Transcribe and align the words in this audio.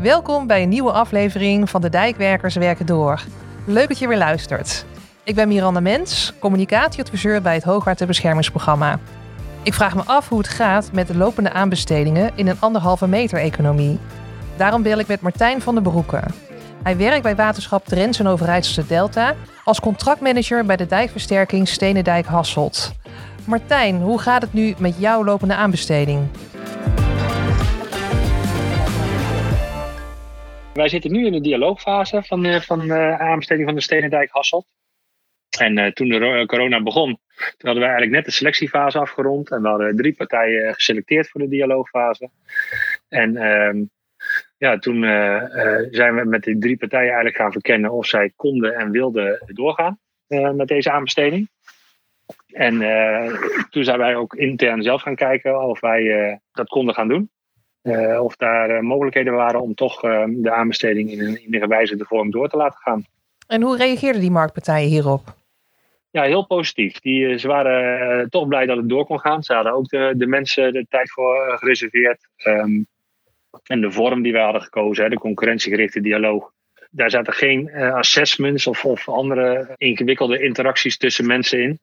Welkom 0.00 0.46
bij 0.46 0.62
een 0.62 0.68
nieuwe 0.68 0.92
aflevering 0.92 1.70
van 1.70 1.80
De 1.80 1.88
Dijkwerkers 1.88 2.54
Werken 2.54 2.86
Door. 2.86 3.20
Leuk 3.64 3.88
dat 3.88 3.98
je 3.98 4.08
weer 4.08 4.18
luistert. 4.18 4.84
Ik 5.24 5.34
ben 5.34 5.48
Miranda 5.48 5.80
Mens, 5.80 6.32
communicatieadviseur 6.38 7.42
bij 7.42 7.54
het 7.54 7.62
Hoogwaterbeschermingsprogramma. 7.62 8.98
Ik 9.62 9.74
vraag 9.74 9.94
me 9.94 10.02
af 10.04 10.28
hoe 10.28 10.38
het 10.38 10.48
gaat 10.48 10.92
met 10.92 11.06
de 11.06 11.16
lopende 11.16 11.52
aanbestedingen 11.52 12.30
in 12.34 12.46
een 12.46 12.60
anderhalve 12.60 13.08
meter 13.08 13.38
economie. 13.38 13.98
Daarom 14.56 14.82
bel 14.82 14.98
ik 14.98 15.06
met 15.06 15.20
Martijn 15.20 15.62
van 15.62 15.74
der 15.74 15.82
Broeke. 15.82 16.22
Hij 16.82 16.96
werkt 16.96 17.22
bij 17.22 17.36
waterschap 17.36 17.84
Drents 17.84 18.18
en 18.18 18.26
Overijsselse 18.26 18.86
Delta 18.86 19.34
als 19.64 19.80
contractmanager 19.80 20.64
bij 20.64 20.76
de 20.76 20.86
dijkversterking 20.86 21.68
Stenendijk 21.68 22.26
Hasselt. 22.26 22.92
Martijn, 23.44 23.96
hoe 23.96 24.18
gaat 24.18 24.42
het 24.42 24.52
nu 24.52 24.74
met 24.78 24.94
jouw 24.98 25.24
lopende 25.24 25.54
aanbesteding? 25.54 26.28
Wij 30.76 30.88
zitten 30.88 31.12
nu 31.12 31.26
in 31.26 31.32
de 31.32 31.40
dialoogfase 31.40 32.22
van, 32.22 32.46
uh, 32.46 32.60
van 32.60 32.82
uh, 32.84 33.20
aanbesteding 33.20 33.66
van 33.66 33.76
de 33.76 33.82
Stenendijk 33.82 34.30
Hasselt. 34.30 34.66
En 35.58 35.78
uh, 35.78 35.86
toen 35.86 36.08
de 36.08 36.44
corona 36.46 36.82
begon, 36.82 37.18
toen 37.36 37.68
hadden 37.68 37.82
wij 37.82 37.90
eigenlijk 37.90 38.12
net 38.12 38.24
de 38.24 38.30
selectiefase 38.30 38.98
afgerond. 38.98 39.50
En 39.50 39.62
we 39.62 39.68
hadden 39.68 39.96
drie 39.96 40.14
partijen 40.14 40.74
geselecteerd 40.74 41.28
voor 41.28 41.40
de 41.40 41.48
dialoogfase. 41.48 42.30
En 43.08 43.36
ehm, 43.36 43.84
ja, 44.58 44.78
toen 44.78 45.02
zijn 45.90 46.14
we 46.14 46.24
met 46.24 46.42
die 46.42 46.58
drie 46.58 46.76
partijen 46.76 47.06
eigenlijk 47.06 47.36
gaan 47.36 47.52
verkennen 47.52 47.92
of 47.92 48.06
zij 48.06 48.32
konden 48.36 48.74
en 48.74 48.90
wilden 48.90 49.42
doorgaan 49.46 49.98
met 50.28 50.68
deze 50.68 50.90
aanbesteding. 50.90 51.48
En 52.46 52.78
toen 53.70 53.84
zijn 53.84 53.98
wij 53.98 54.16
ook 54.16 54.34
intern 54.34 54.82
zelf 54.82 55.02
gaan 55.02 55.14
kijken 55.14 55.60
of 55.60 55.80
wij 55.80 56.40
dat 56.52 56.68
konden 56.68 56.94
gaan 56.94 57.08
doen. 57.08 57.30
Uh, 57.86 58.22
of 58.22 58.36
daar 58.36 58.70
uh, 58.70 58.80
mogelijkheden 58.80 59.32
waren 59.32 59.60
om 59.60 59.74
toch 59.74 60.04
uh, 60.04 60.24
de 60.28 60.50
aanbesteding 60.50 61.10
in 61.10 61.20
een, 61.20 61.44
in 61.44 61.54
een 61.54 61.60
gewijzigde 61.60 62.04
vorm 62.04 62.30
door 62.30 62.48
te 62.48 62.56
laten 62.56 62.78
gaan. 62.78 63.04
En 63.46 63.62
hoe 63.62 63.76
reageerden 63.76 64.20
die 64.20 64.30
marktpartijen 64.30 64.88
hierop? 64.88 65.34
Ja, 66.10 66.22
heel 66.22 66.46
positief. 66.46 67.00
Die, 67.00 67.38
ze 67.38 67.48
waren 67.48 68.30
toch 68.30 68.48
blij 68.48 68.66
dat 68.66 68.76
het 68.76 68.88
door 68.88 69.06
kon 69.06 69.20
gaan. 69.20 69.42
Ze 69.42 69.54
hadden 69.54 69.72
ook 69.72 69.88
de, 69.88 70.14
de 70.16 70.26
mensen 70.26 70.72
de 70.72 70.86
tijd 70.88 71.10
voor 71.10 71.56
gereserveerd. 71.58 72.28
Um, 72.44 72.86
en 73.64 73.80
de 73.80 73.90
vorm 73.90 74.22
die 74.22 74.32
wij 74.32 74.42
hadden 74.42 74.62
gekozen, 74.62 75.04
hè, 75.04 75.10
de 75.10 75.18
concurrentiegerichte 75.18 76.00
dialoog. 76.00 76.52
Daar 76.90 77.10
zaten 77.10 77.32
geen 77.32 77.74
assessments 77.74 78.66
of, 78.66 78.84
of 78.84 79.08
andere 79.08 79.74
ingewikkelde 79.76 80.42
interacties 80.42 80.96
tussen 80.96 81.26
mensen 81.26 81.62
in. 81.62 81.78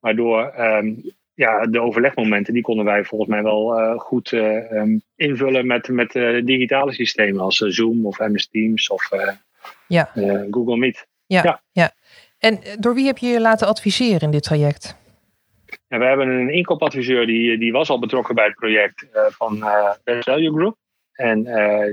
Waardoor 0.00 0.54
um, 0.58 1.02
ja, 1.38 1.66
de 1.66 1.80
overlegmomenten, 1.80 2.54
die 2.54 2.62
konden 2.62 2.84
wij 2.84 3.04
volgens 3.04 3.30
mij 3.30 3.42
wel 3.42 3.80
uh, 3.80 3.98
goed 3.98 4.32
uh, 4.32 4.70
um, 4.70 5.02
invullen 5.16 5.66
met, 5.66 5.88
met 5.88 6.14
uh, 6.14 6.44
digitale 6.44 6.92
systemen 6.92 7.40
als 7.40 7.56
Zoom 7.56 8.06
of 8.06 8.18
MS 8.18 8.48
Teams 8.48 8.88
of 8.88 9.10
ja. 9.86 10.10
Google 10.50 10.76
Meet. 10.76 11.06
Ja, 11.26 11.42
ja, 11.42 11.60
ja. 11.72 11.90
En 12.38 12.58
door 12.78 12.94
wie 12.94 13.06
heb 13.06 13.18
je 13.18 13.26
je 13.26 13.40
laten 13.40 13.66
adviseren 13.66 14.20
in 14.20 14.30
dit 14.30 14.42
traject? 14.42 14.96
Ja, 15.88 15.98
we 15.98 16.04
hebben 16.04 16.28
een 16.28 16.50
inkoopadviseur 16.50 17.26
die, 17.26 17.58
die 17.58 17.72
was 17.72 17.90
al 17.90 17.98
betrokken 17.98 18.34
bij 18.34 18.44
het 18.44 18.54
project 18.54 19.06
van 19.12 19.64
Best 20.04 20.24
Value 20.24 20.52
Group. 20.52 20.76
En 21.12 21.42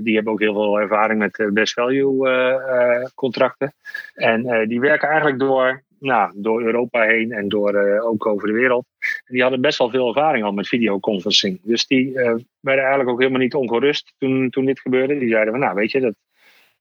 die 0.04 0.16
hebben 0.16 0.34
ook 0.34 0.40
heel 0.40 0.54
veel 0.54 0.80
ervaring 0.80 1.20
met 1.20 1.50
best 1.54 1.74
value 1.74 3.12
contracten. 3.16 3.74
En 4.14 4.68
die 4.68 4.80
werken 4.80 5.08
eigenlijk 5.08 5.40
door 5.40 5.84
nou, 6.06 6.32
door 6.36 6.62
Europa 6.62 7.02
heen 7.02 7.32
en 7.32 7.50
door, 7.50 7.74
uh, 7.74 8.06
ook 8.06 8.26
over 8.26 8.48
de 8.48 8.54
wereld. 8.54 8.86
Die 9.26 9.42
hadden 9.42 9.62
best 9.62 9.78
wel 9.78 9.90
veel 9.90 10.08
ervaring 10.08 10.44
al 10.44 10.52
met 10.52 10.68
videoconferencing. 10.68 11.60
Dus 11.64 11.88
die 11.88 12.10
uh, 12.10 12.36
werden 12.60 12.84
eigenlijk 12.84 13.10
ook 13.10 13.20
helemaal 13.20 13.42
niet 13.42 13.54
ongerust 13.54 14.14
toen, 14.18 14.50
toen 14.50 14.66
dit 14.66 14.80
gebeurde. 14.80 15.20
Die 15.20 15.30
zeiden 15.30 15.54
van, 15.54 15.62
nou 15.62 15.76
weet 15.76 15.92
je, 15.92 16.00
dat 16.00 16.16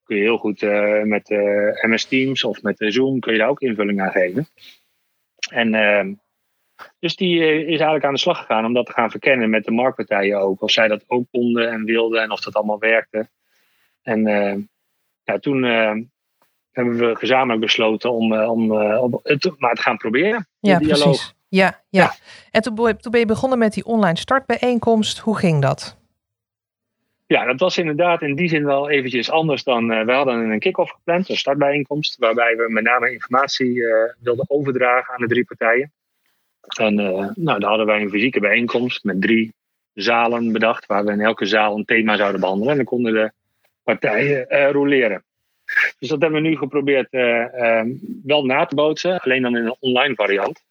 kun 0.02 0.16
je 0.16 0.22
heel 0.22 0.38
goed 0.38 0.62
uh, 0.62 1.02
met 1.02 1.28
MS 1.82 2.04
Teams 2.04 2.44
of 2.44 2.62
met 2.62 2.76
Zoom 2.78 3.20
kun 3.20 3.32
je 3.32 3.38
daar 3.38 3.48
ook 3.48 3.60
invulling 3.60 4.00
aan 4.00 4.10
geven. 4.10 4.46
En 5.50 5.74
ehm, 5.74 6.14
dus 6.98 7.16
die 7.16 7.40
is 7.60 7.66
eigenlijk 7.66 8.04
aan 8.04 8.12
de 8.12 8.18
slag 8.18 8.38
gegaan 8.38 8.64
om 8.64 8.72
dat 8.72 8.86
te 8.86 8.92
gaan 8.92 9.10
verkennen 9.10 9.50
met 9.50 9.64
de 9.64 9.70
marktpartijen 9.70 10.40
ook. 10.40 10.62
Of 10.62 10.70
zij 10.70 10.88
dat 10.88 11.04
ook 11.06 11.26
konden 11.30 11.70
en 11.70 11.84
wilden 11.84 12.22
en 12.22 12.30
of 12.30 12.40
dat 12.40 12.54
allemaal 12.54 12.78
werkte. 12.78 13.28
En 14.02 14.22
ja, 15.22 15.38
toen 15.38 15.62
hebben 16.74 16.98
we 16.98 17.16
gezamenlijk 17.16 17.60
besloten 17.60 18.12
om, 18.12 18.34
om, 18.34 18.72
om 18.80 19.20
het 19.22 19.54
maar 19.58 19.74
te 19.74 19.82
gaan 19.82 19.96
proberen. 19.96 20.48
Ja, 20.60 20.78
dialoog. 20.78 21.02
precies. 21.02 21.34
Ja, 21.54 21.80
ja. 21.88 22.02
ja. 22.02 22.14
En 22.50 22.62
toen, 22.62 22.74
toen 22.74 23.10
ben 23.10 23.20
je 23.20 23.26
begonnen 23.26 23.58
met 23.58 23.72
die 23.72 23.84
online 23.84 24.18
startbijeenkomst. 24.18 25.18
Hoe 25.18 25.38
ging 25.38 25.62
dat? 25.62 25.96
Ja, 27.26 27.44
dat 27.44 27.60
was 27.60 27.78
inderdaad 27.78 28.22
in 28.22 28.34
die 28.34 28.48
zin 28.48 28.64
wel 28.64 28.90
eventjes 28.90 29.30
anders 29.30 29.64
dan... 29.64 29.92
Uh, 29.92 30.04
we 30.04 30.12
hadden 30.12 30.50
een 30.50 30.58
kick-off 30.58 30.90
gepland, 30.90 31.28
een 31.28 31.36
startbijeenkomst... 31.36 32.18
waarbij 32.18 32.56
we 32.56 32.66
met 32.68 32.84
name 32.84 33.12
informatie 33.12 33.82
wilden 34.20 34.44
overdragen 34.48 35.14
aan 35.14 35.20
de 35.20 35.26
drie 35.26 35.44
partijen. 35.44 35.92
En 36.78 36.94
nou, 37.34 37.58
dan 37.58 37.62
hadden 37.62 37.86
wij 37.86 38.00
een 38.00 38.10
fysieke 38.10 38.40
bijeenkomst 38.40 39.04
met 39.04 39.20
drie 39.20 39.54
zalen 39.92 40.52
bedacht... 40.52 40.86
waar 40.86 41.04
we 41.04 41.12
in 41.12 41.20
elke 41.20 41.46
zaal 41.46 41.76
een 41.76 41.84
thema 41.84 42.16
zouden 42.16 42.40
behandelen. 42.40 42.70
En 42.70 42.76
dan 42.76 42.86
konden 42.86 43.12
de 43.12 43.32
partijen 43.82 44.70
roleren. 44.70 45.24
Dus 45.98 46.08
dat 46.08 46.20
hebben 46.20 46.42
we 46.42 46.48
nu 46.48 46.56
geprobeerd 46.56 47.08
uh, 47.10 47.82
wel 48.24 48.44
na 48.44 48.64
te 48.64 48.74
bootsen, 48.74 49.20
alleen 49.20 49.42
dan 49.42 49.56
in 49.56 49.64
een 49.64 49.76
online 49.80 50.14
variant. 50.14 50.62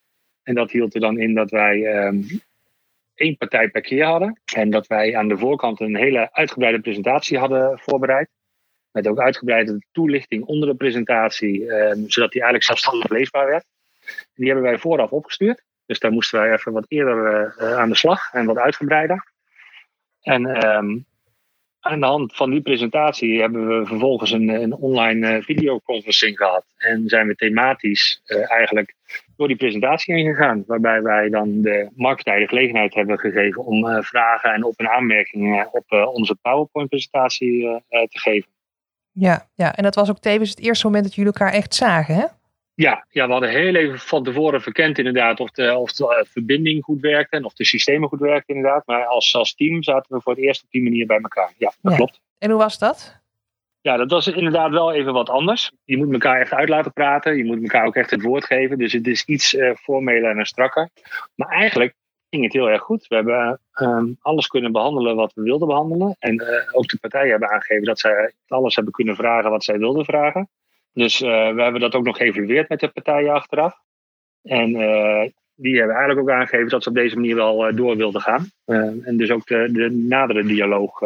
En 0.44 0.56
dat 0.56 0.72
hield 0.72 0.94
er 0.94 1.02
dan 1.02 1.20
in 1.20 1.34
dat 1.34 1.50
wij 1.50 2.06
um, 2.06 2.26
één 3.16 3.38
partij 3.38 3.70
per 3.70 3.82
keer 3.82 4.06
hadden. 4.06 4.42
En 4.56 4.70
dat 4.70 4.88
wij 4.88 5.16
aan 5.16 5.28
de 5.28 5.38
voorkant 5.38 5.80
een 5.80 5.96
hele 5.96 6.34
uitgebreide 6.34 6.80
presentatie 6.80 7.38
hadden 7.38 7.80
voorbereid. 7.80 8.30
Met 8.92 9.08
ook 9.08 9.20
uitgebreide 9.20 9.84
toelichting 9.92 10.44
onder 10.44 10.70
de 10.70 10.76
presentatie, 10.76 11.72
um, 11.72 12.10
zodat 12.10 12.32
die 12.32 12.42
eigenlijk 12.42 12.64
zelfstandig 12.64 13.10
leesbaar 13.10 13.48
werd. 13.48 13.66
Die 14.36 14.46
hebben 14.46 14.64
wij 14.64 14.78
vooraf 14.78 15.12
opgestuurd. 15.12 15.64
Dus 15.86 16.00
daar 16.00 16.12
moesten 16.12 16.40
wij 16.40 16.54
even 16.54 16.72
wat 16.72 16.86
eerder 16.88 17.56
uh, 17.60 17.78
aan 17.78 17.90
de 17.90 17.96
slag 17.96 18.34
en 18.34 18.46
wat 18.46 18.58
uitgebreider. 18.58 19.32
En 20.22 20.68
um, 20.68 21.06
aan 21.80 22.00
de 22.00 22.06
hand 22.06 22.36
van 22.36 22.50
die 22.50 22.62
presentatie 22.62 23.40
hebben 23.42 23.68
we 23.68 23.86
vervolgens 23.86 24.32
een, 24.32 24.48
een 24.48 24.74
online 24.74 25.38
uh, 25.38 25.44
videoconferencing 25.44 26.38
gehad. 26.38 26.66
En 26.78 27.08
zijn 27.08 27.28
we 27.28 27.36
thematisch 27.36 28.22
eigenlijk 28.48 28.96
door 29.44 29.58
die 29.58 29.68
presentatie 29.68 30.14
heen 30.14 30.36
gegaan. 30.36 30.64
Waarbij 30.68 31.02
wij 31.02 31.30
dan 31.30 31.62
de 31.62 31.90
marktpartij 31.96 32.42
de 32.42 32.48
gelegenheid 32.48 32.94
hebben 32.94 33.20
gegeven 33.20 33.66
om 33.66 33.86
uh, 33.86 34.02
vragen 34.02 34.54
en 34.54 34.64
op- 34.64 34.80
en 34.80 34.90
aanmerkingen 34.90 35.74
op 35.74 35.92
onze 36.14 36.36
PowerPoint-presentatie 36.36 37.82
te 37.90 38.20
geven. 38.20 38.52
Ja, 39.12 39.50
ja, 39.56 39.76
en 39.76 39.84
dat 39.84 39.96
was 39.96 40.10
ook 40.10 40.20
tevens 40.20 40.50
het 40.50 40.60
eerste 40.60 40.86
moment 40.86 41.04
dat 41.04 41.16
jullie 41.16 41.32
elkaar 41.32 41.54
echt 41.54 41.76
zagen, 41.76 42.16
hè? 42.16 42.26
Ja, 42.76 43.06
ja, 43.10 43.26
we 43.26 43.32
hadden 43.32 43.50
heel 43.50 43.76
even 43.76 44.00
van 44.00 44.24
tevoren 44.24 44.62
verkend 44.62 44.98
inderdaad 44.98 45.40
of 45.40 45.52
de, 45.52 45.78
of 45.78 45.92
de 45.92 46.26
verbinding 46.30 46.84
goed 46.84 47.02
werkte 47.02 47.36
en 47.36 47.46
of 47.46 47.54
de 47.54 47.66
systemen 47.66 48.10
goed 48.10 48.20
werkten 48.20 48.56
inderdaad. 48.56 48.86
Maar 48.86 49.06
als, 49.06 49.36
als 49.36 49.56
team 49.56 49.84
zaten 49.84 50.16
we 50.16 50.22
voor 50.22 50.34
het 50.34 50.42
eerst 50.42 50.64
op 50.64 50.72
die 50.72 50.84
manier 50.84 51.06
bij 51.06 51.20
elkaar. 51.20 51.54
Ja, 51.58 51.74
dat 51.82 51.92
ja. 51.92 51.98
klopt. 51.98 52.22
En 52.38 52.50
hoe 52.50 52.60
was 52.60 52.80
dat? 52.80 53.22
Ja, 53.84 53.98
dat 53.98 54.12
was 54.12 54.28
inderdaad 54.28 54.72
wel 54.72 54.94
even 54.94 55.14
wat 55.14 55.30
anders. 55.30 55.72
Je 55.84 55.98
moet 55.98 56.14
elkaar 56.14 56.40
echt 56.40 56.54
uit 56.54 56.70
laten 56.70 56.94
praten. 56.94 57.38
Je 57.38 57.46
moet 57.46 57.62
elkaar 57.62 57.86
ook 57.86 57.96
echt 57.96 58.12
het 58.12 58.22
woord 58.22 58.46
geven. 58.46 58.78
Dus 58.78 58.94
het 58.94 59.08
is 59.08 59.24
iets 59.26 59.54
uh, 59.54 59.76
formeler 59.76 60.38
en 60.38 60.46
strakker. 60.46 60.90
Maar 61.36 61.48
eigenlijk 61.48 61.96
ging 62.30 62.44
het 62.44 62.54
heel 62.54 62.70
erg 62.70 62.82
goed. 62.82 63.08
We 63.08 63.16
hebben 63.16 63.60
um, 63.82 64.18
alles 64.22 64.48
kunnen 64.48 64.72
behandelen 64.72 65.16
wat 65.16 65.34
we 65.34 65.42
wilden 65.42 65.68
behandelen. 65.68 66.16
En 66.20 66.34
uh, 66.34 66.48
ook 66.72 66.88
de 66.88 66.98
partijen 67.00 67.30
hebben 67.30 67.50
aangegeven 67.50 67.84
dat 67.84 68.00
zij 68.00 68.34
alles 68.48 68.76
hebben 68.76 68.94
kunnen 68.94 69.16
vragen 69.16 69.50
wat 69.50 69.64
zij 69.64 69.78
wilden 69.78 70.06
vragen. 70.06 70.50
Dus 70.94 71.22
uh, 71.22 71.30
we 71.54 71.62
hebben 71.62 71.82
dat 71.82 71.96
ook 71.96 72.06
nog 72.06 72.18
geëvalueerd 72.18 72.70
met 72.70 72.80
de 72.80 72.88
partijen 72.88 73.34
achteraf. 73.34 73.80
En 74.44 74.76
die 75.56 75.78
hebben 75.78 75.96
eigenlijk 75.96 76.28
ook 76.28 76.36
aangegeven 76.36 76.70
dat 76.70 76.84
ze 76.84 76.90
op 76.90 76.96
deze 76.96 77.16
manier 77.16 77.36
wel 77.36 77.70
uh, 77.70 77.76
door 77.76 77.98
wilden 77.98 78.22
gaan. 78.22 78.52
en 78.66 79.18
dus 79.18 79.32
ook 79.32 79.48
de, 79.48 79.70
de 79.72 79.90
nadere 79.90 80.44
dialoog 80.44 81.02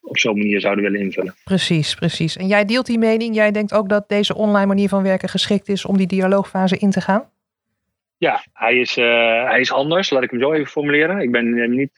op 0.00 0.18
zo'n 0.18 0.38
manier 0.38 0.60
zouden 0.60 0.84
willen 0.84 1.00
invullen. 1.00 1.34
Precies, 1.44 1.94
precies. 1.94 2.36
En 2.36 2.46
jij 2.46 2.64
deelt 2.64 2.86
die 2.86 2.98
mening. 2.98 3.34
Jij 3.34 3.50
denkt 3.50 3.74
ook 3.74 3.88
dat 3.88 4.08
deze 4.08 4.34
online 4.34 4.66
manier 4.66 4.88
van 4.88 5.02
werken 5.02 5.28
geschikt 5.28 5.68
is 5.68 5.84
om 5.84 5.96
die 5.96 6.06
dialoogfase 6.06 6.78
in 6.78 6.90
te 6.90 7.00
gaan? 7.00 7.30
Ja, 8.16 8.44
hij 8.52 8.76
is, 8.76 8.94
hij 8.94 9.60
is 9.60 9.72
anders, 9.72 10.10
laat 10.10 10.22
ik 10.22 10.30
hem 10.30 10.40
zo 10.40 10.52
even 10.52 10.66
formuleren. 10.66 11.18
Ik 11.18 11.30
ben 11.30 11.70
niet 11.70 11.92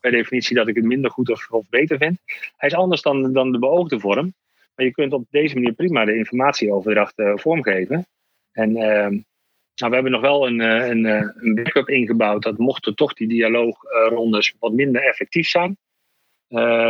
per 0.00 0.10
definitie 0.10 0.56
dat 0.56 0.68
ik 0.68 0.74
het 0.74 0.84
minder 0.84 1.10
goed 1.10 1.30
of, 1.30 1.50
of 1.50 1.68
beter 1.68 1.98
vind. 1.98 2.18
Hij 2.56 2.68
is 2.68 2.74
anders 2.74 3.02
dan, 3.02 3.32
dan 3.32 3.52
de 3.52 3.58
beoogde 3.58 4.00
vorm. 4.00 4.34
Maar 4.74 4.86
je 4.86 4.92
kunt 4.92 5.12
op 5.12 5.24
deze 5.30 5.54
manier 5.54 5.72
prima 5.72 6.04
de 6.04 6.16
informatieoverdracht 6.16 7.14
vormgeven. 7.16 8.06
En 8.52 8.76
uh, 8.76 9.20
nou, 9.74 9.90
we 9.90 9.94
hebben 9.94 10.12
nog 10.12 10.20
wel 10.20 10.46
een, 10.46 10.60
uh, 10.60 10.88
een, 10.88 11.04
een 11.04 11.54
backup 11.54 11.88
ingebouwd 11.88 12.42
dat 12.42 12.58
mochten 12.58 12.94
toch 12.94 13.12
die 13.12 13.28
dialoogrondes 13.28 14.54
wat 14.58 14.72
minder 14.72 15.02
effectief 15.02 15.48
zijn. 15.48 15.76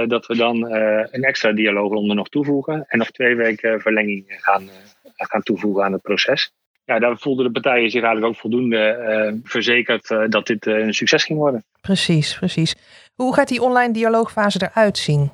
dat 0.08 0.26
we 0.26 0.36
dan 0.36 0.70
een 1.10 1.22
extra 1.22 1.52
dialoogronde 1.52 2.14
nog 2.14 2.28
toevoegen. 2.28 2.84
En 2.88 2.98
nog 2.98 3.10
twee 3.10 3.36
weken 3.36 3.80
verlenging 3.80 4.24
gaan, 4.26 4.68
gaan 5.16 5.42
toevoegen 5.42 5.84
aan 5.84 5.92
het 5.92 6.02
proces. 6.02 6.52
Ja, 6.84 6.98
daar 6.98 7.18
voelden 7.18 7.44
de 7.44 7.60
partijen 7.60 7.90
zich 7.90 8.02
eigenlijk 8.02 8.32
ook 8.32 8.40
voldoende 8.40 9.40
verzekerd 9.44 10.08
dat 10.28 10.46
dit 10.46 10.66
een 10.66 10.94
succes 10.94 11.24
ging 11.24 11.38
worden. 11.38 11.64
Precies, 11.80 12.38
precies. 12.38 12.74
Hoe 13.14 13.34
gaat 13.34 13.48
die 13.48 13.62
online 13.62 13.92
dialoogfase 13.92 14.70
eruit 14.70 14.98
zien? 14.98 15.30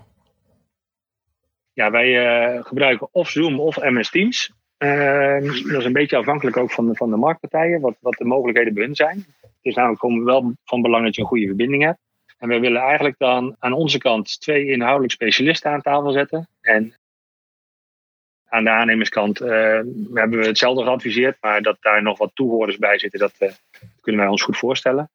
Ja, 1.72 1.90
wij 1.90 2.62
gebruiken 2.62 3.08
of 3.12 3.30
Zoom 3.30 3.60
of 3.60 3.76
MS 3.76 4.10
Teams. 4.10 4.52
Ehm, 4.78 5.46
dat 5.46 5.80
is 5.80 5.84
een 5.84 5.92
beetje 5.92 6.16
afhankelijk 6.16 6.56
ook 6.56 6.70
van 6.70 6.86
de, 6.86 6.94
van 6.94 7.10
de 7.10 7.16
marktpartijen, 7.16 7.80
wat, 7.80 7.96
wat 8.00 8.16
de 8.18 8.24
mogelijkheden 8.24 8.74
bij 8.74 8.84
hun 8.84 8.94
zijn. 8.94 9.24
Het 9.40 9.50
is 9.62 9.74
namelijk 9.74 10.24
wel 10.24 10.52
van 10.64 10.82
belang 10.82 11.04
dat 11.04 11.14
je 11.14 11.20
een 11.20 11.28
goede 11.28 11.46
verbinding 11.46 11.82
hebt. 11.82 11.98
En 12.38 12.48
we 12.48 12.58
willen 12.58 12.80
eigenlijk 12.80 13.18
dan 13.18 13.56
aan 13.58 13.72
onze 13.72 13.98
kant 13.98 14.40
twee 14.40 14.66
inhoudelijk 14.66 15.12
specialisten 15.12 15.70
aan 15.70 15.82
tafel 15.82 16.10
zetten. 16.10 16.48
En 16.60 16.94
aan 18.48 18.64
de 18.64 18.70
aannemerskant 18.70 19.40
uh, 19.40 19.48
hebben 20.14 20.38
we 20.38 20.46
hetzelfde 20.46 20.82
geadviseerd, 20.84 21.36
maar 21.40 21.62
dat 21.62 21.76
daar 21.80 22.02
nog 22.02 22.18
wat 22.18 22.30
toehoorders 22.34 22.78
bij 22.78 22.98
zitten, 22.98 23.20
dat 23.20 23.34
uh, 23.38 23.50
kunnen 24.00 24.20
wij 24.20 24.30
ons 24.30 24.42
goed 24.42 24.58
voorstellen. 24.58 25.10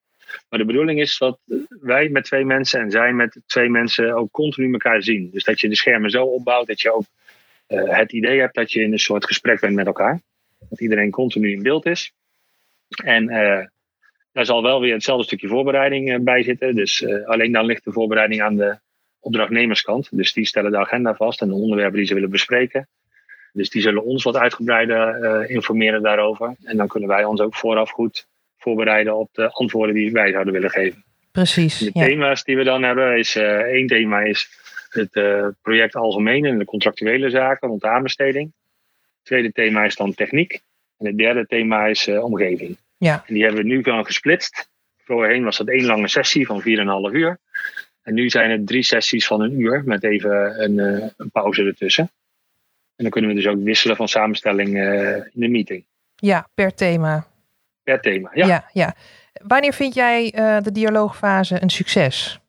Maar 0.48 0.58
de 0.58 0.64
bedoeling 0.64 1.00
is 1.00 1.18
dat 1.18 1.38
wij 1.68 2.08
met 2.08 2.24
twee 2.24 2.44
mensen 2.44 2.80
en 2.80 2.90
zij 2.90 3.12
met 3.12 3.40
twee 3.46 3.68
mensen 3.68 4.14
ook 4.14 4.30
continu 4.30 4.72
elkaar 4.72 5.02
zien. 5.02 5.30
Dus 5.30 5.44
dat 5.44 5.60
je 5.60 5.68
de 5.68 5.76
schermen 5.76 6.10
zo 6.10 6.24
opbouwt 6.24 6.66
dat 6.66 6.80
je 6.80 6.94
ook 6.94 7.04
uh, 7.68 7.96
het 7.96 8.12
idee 8.12 8.40
hebt 8.40 8.54
dat 8.54 8.72
je 8.72 8.82
in 8.82 8.92
een 8.92 8.98
soort 8.98 9.26
gesprek 9.26 9.60
bent 9.60 9.74
met 9.74 9.86
elkaar. 9.86 10.20
Dat 10.68 10.80
iedereen 10.80 11.10
continu 11.10 11.52
in 11.52 11.62
beeld 11.62 11.86
is. 11.86 12.12
En 13.04 13.26
daar 14.32 14.46
zal 14.46 14.62
wel 14.62 14.80
weer 14.80 14.92
hetzelfde 14.92 15.24
stukje 15.24 15.48
voorbereiding 15.48 16.24
bij 16.24 16.42
zitten. 16.42 16.74
Dus 16.74 17.06
alleen 17.24 17.52
dan 17.52 17.64
ligt 17.64 17.84
de 17.84 17.92
voorbereiding 17.92 18.42
aan 18.42 18.56
de 18.56 18.78
opdrachtnemerskant. 19.20 20.08
Dus 20.16 20.32
die 20.32 20.46
stellen 20.46 20.70
de 20.70 20.78
agenda 20.78 21.14
vast 21.14 21.40
en 21.40 21.48
de 21.48 21.54
onderwerpen 21.54 21.98
die 21.98 22.06
ze 22.06 22.14
willen 22.14 22.30
bespreken. 22.30 22.88
Dus 23.52 23.70
die 23.70 23.82
zullen 23.82 24.04
ons 24.04 24.22
wat 24.22 24.36
uitgebreider 24.36 25.50
informeren 25.50 26.02
daarover. 26.02 26.54
En 26.64 26.76
dan 26.76 26.88
kunnen 26.88 27.08
wij 27.08 27.24
ons 27.24 27.40
ook 27.40 27.54
vooraf 27.54 27.90
goed 27.90 28.26
voorbereiden 28.58 29.16
op 29.16 29.28
de 29.32 29.50
antwoorden 29.50 29.94
die 29.94 30.12
wij 30.12 30.32
zouden 30.32 30.52
willen 30.52 30.70
geven. 30.70 31.04
Precies. 31.32 31.78
De 31.78 31.92
thema's 31.92 32.44
die 32.44 32.56
we 32.56 32.64
dan 32.64 32.82
hebben, 32.82 33.18
is 33.18 33.36
uh, 33.36 33.58
één 33.58 33.86
thema 33.86 34.20
is 34.20 34.48
het 34.92 35.14
uh, 35.14 35.46
project 35.62 35.94
algemeen 35.94 36.44
en 36.44 36.58
de 36.58 36.64
contractuele 36.64 37.30
zaken 37.30 37.68
rond 37.68 37.80
de 37.80 37.88
aanbesteding. 37.88 38.52
Het 39.00 39.24
tweede 39.24 39.52
thema 39.52 39.84
is 39.84 39.96
dan 39.96 40.14
techniek. 40.14 40.60
En 40.98 41.06
het 41.06 41.18
derde 41.18 41.46
thema 41.46 41.86
is 41.86 42.08
omgeving. 42.08 42.76
Ja. 42.96 43.24
En 43.26 43.34
die 43.34 43.42
hebben 43.42 43.62
we 43.62 43.68
nu 43.68 43.80
dan 43.80 44.04
gesplitst. 44.04 44.70
Voorheen 45.04 45.44
was 45.44 45.56
dat 45.56 45.68
één 45.68 45.84
lange 45.84 46.08
sessie 46.08 46.46
van 46.46 46.62
4,5 46.62 46.66
uur. 47.12 47.38
En 48.02 48.14
nu 48.14 48.30
zijn 48.30 48.50
het 48.50 48.66
drie 48.66 48.82
sessies 48.82 49.26
van 49.26 49.40
een 49.40 49.60
uur 49.60 49.82
met 49.84 50.04
even 50.04 50.62
een, 50.62 50.78
een 51.16 51.30
pauze 51.30 51.62
ertussen. 51.62 52.10
En 52.96 53.04
dan 53.04 53.10
kunnen 53.10 53.30
we 53.30 53.36
dus 53.36 53.46
ook 53.46 53.62
wisselen 53.62 53.96
van 53.96 54.08
samenstelling 54.08 54.68
in 54.68 55.40
de 55.40 55.48
meeting. 55.48 55.84
Ja, 56.16 56.48
per 56.54 56.74
thema. 56.74 57.26
Per 57.82 58.00
thema, 58.00 58.30
ja. 58.34 58.46
ja, 58.46 58.68
ja. 58.72 58.94
Wanneer 59.32 59.72
vind 59.72 59.94
jij 59.94 60.30
de 60.62 60.72
dialoogfase 60.72 61.62
een 61.62 61.70
succes? 61.70 62.41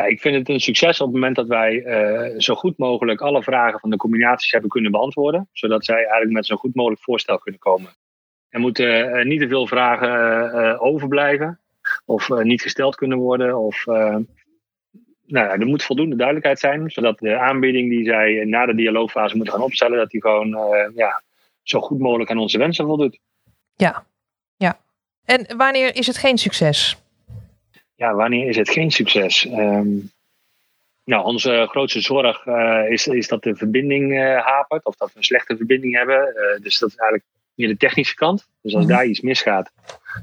Ja, 0.00 0.06
ik 0.06 0.20
vind 0.20 0.34
het 0.34 0.48
een 0.48 0.60
succes 0.60 1.00
op 1.00 1.06
het 1.06 1.14
moment 1.14 1.36
dat 1.36 1.46
wij 1.46 1.72
uh, 1.74 2.38
zo 2.38 2.54
goed 2.54 2.78
mogelijk 2.78 3.20
alle 3.20 3.42
vragen 3.42 3.80
van 3.80 3.90
de 3.90 3.96
combinaties 3.96 4.50
hebben 4.50 4.70
kunnen 4.70 4.90
beantwoorden. 4.90 5.48
Zodat 5.52 5.84
zij 5.84 5.96
eigenlijk 5.96 6.30
met 6.30 6.46
zo'n 6.46 6.56
goed 6.56 6.74
mogelijk 6.74 7.02
voorstel 7.02 7.38
kunnen 7.38 7.60
komen. 7.60 7.90
Er 8.48 8.60
moeten 8.60 9.28
niet 9.28 9.40
te 9.40 9.48
veel 9.48 9.66
vragen 9.66 10.80
overblijven. 10.80 11.60
Of 12.04 12.28
niet 12.28 12.62
gesteld 12.62 12.94
kunnen 12.94 13.18
worden. 13.18 13.58
Of 13.58 13.86
nou 13.86 14.26
ja, 15.26 15.50
er 15.50 15.66
moet 15.66 15.84
voldoende 15.84 16.16
duidelijkheid 16.16 16.58
zijn, 16.58 16.90
zodat 16.90 17.18
de 17.18 17.38
aanbieding 17.38 17.90
die 17.90 18.04
zij 18.04 18.44
na 18.44 18.66
de 18.66 18.74
dialoogfase 18.74 19.36
moeten 19.36 19.54
gaan 19.54 19.62
opstellen, 19.62 19.98
dat 19.98 20.10
die 20.10 20.20
gewoon 20.20 20.48
ja, 20.94 21.22
zo 21.62 21.80
goed 21.80 21.98
mogelijk 21.98 22.30
aan 22.30 22.38
onze 22.38 22.58
wensen 22.58 22.86
voldoet. 22.86 23.18
Ja, 23.76 24.04
ja. 24.56 24.78
En 25.24 25.56
wanneer 25.56 25.96
is 25.96 26.06
het 26.06 26.16
geen 26.18 26.38
succes? 26.38 26.96
Ja, 28.00 28.14
wanneer 28.14 28.48
is 28.48 28.56
het 28.56 28.70
geen 28.70 28.90
succes? 28.90 29.44
Um, 29.44 30.10
nou, 31.04 31.24
onze 31.24 31.66
grootste 31.70 32.00
zorg 32.00 32.46
uh, 32.46 32.90
is, 32.90 33.06
is 33.06 33.28
dat 33.28 33.42
de 33.42 33.56
verbinding 33.56 34.12
uh, 34.12 34.46
hapert, 34.46 34.84
of 34.84 34.96
dat 34.96 35.12
we 35.12 35.18
een 35.18 35.24
slechte 35.24 35.56
verbinding 35.56 35.96
hebben. 35.96 36.34
dus 36.62 36.78
dat 36.78 36.88
is 36.88 36.96
eigenlijk 36.96 37.30
meer 37.54 37.68
de 37.68 37.76
technische 37.76 38.14
kant. 38.14 38.48
Dus 38.62 38.74
als 38.74 38.84
mm 38.84 38.88
-hmm. 38.88 38.98
daar 38.98 39.06
iets 39.06 39.20
misgaat, 39.20 39.72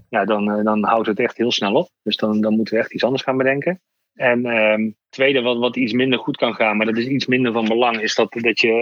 ja, 0.09 0.25
dan, 0.25 0.63
dan 0.63 0.83
houdt 0.85 1.07
het 1.07 1.19
echt 1.19 1.37
heel 1.37 1.51
snel 1.51 1.73
op. 1.73 1.89
Dus 2.03 2.17
dan, 2.17 2.41
dan 2.41 2.55
moeten 2.55 2.73
we 2.73 2.79
echt 2.79 2.93
iets 2.93 3.03
anders 3.03 3.23
gaan 3.23 3.37
bedenken. 3.37 3.79
En 4.13 4.45
um, 4.45 4.95
tweede, 5.09 5.41
wat, 5.41 5.57
wat 5.57 5.75
iets 5.75 5.93
minder 5.93 6.19
goed 6.19 6.37
kan 6.37 6.55
gaan, 6.55 6.77
maar 6.77 6.85
dat 6.85 6.97
is 6.97 7.07
iets 7.07 7.25
minder 7.25 7.51
van 7.51 7.67
belang, 7.67 8.01
is 8.01 8.15
dat, 8.15 8.31
dat 8.31 8.59
je, 8.59 8.73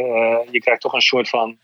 je 0.52 0.60
krijgt 0.60 0.82
toch 0.82 0.94
een 0.94 1.02
soort 1.02 1.30
van 1.30 1.58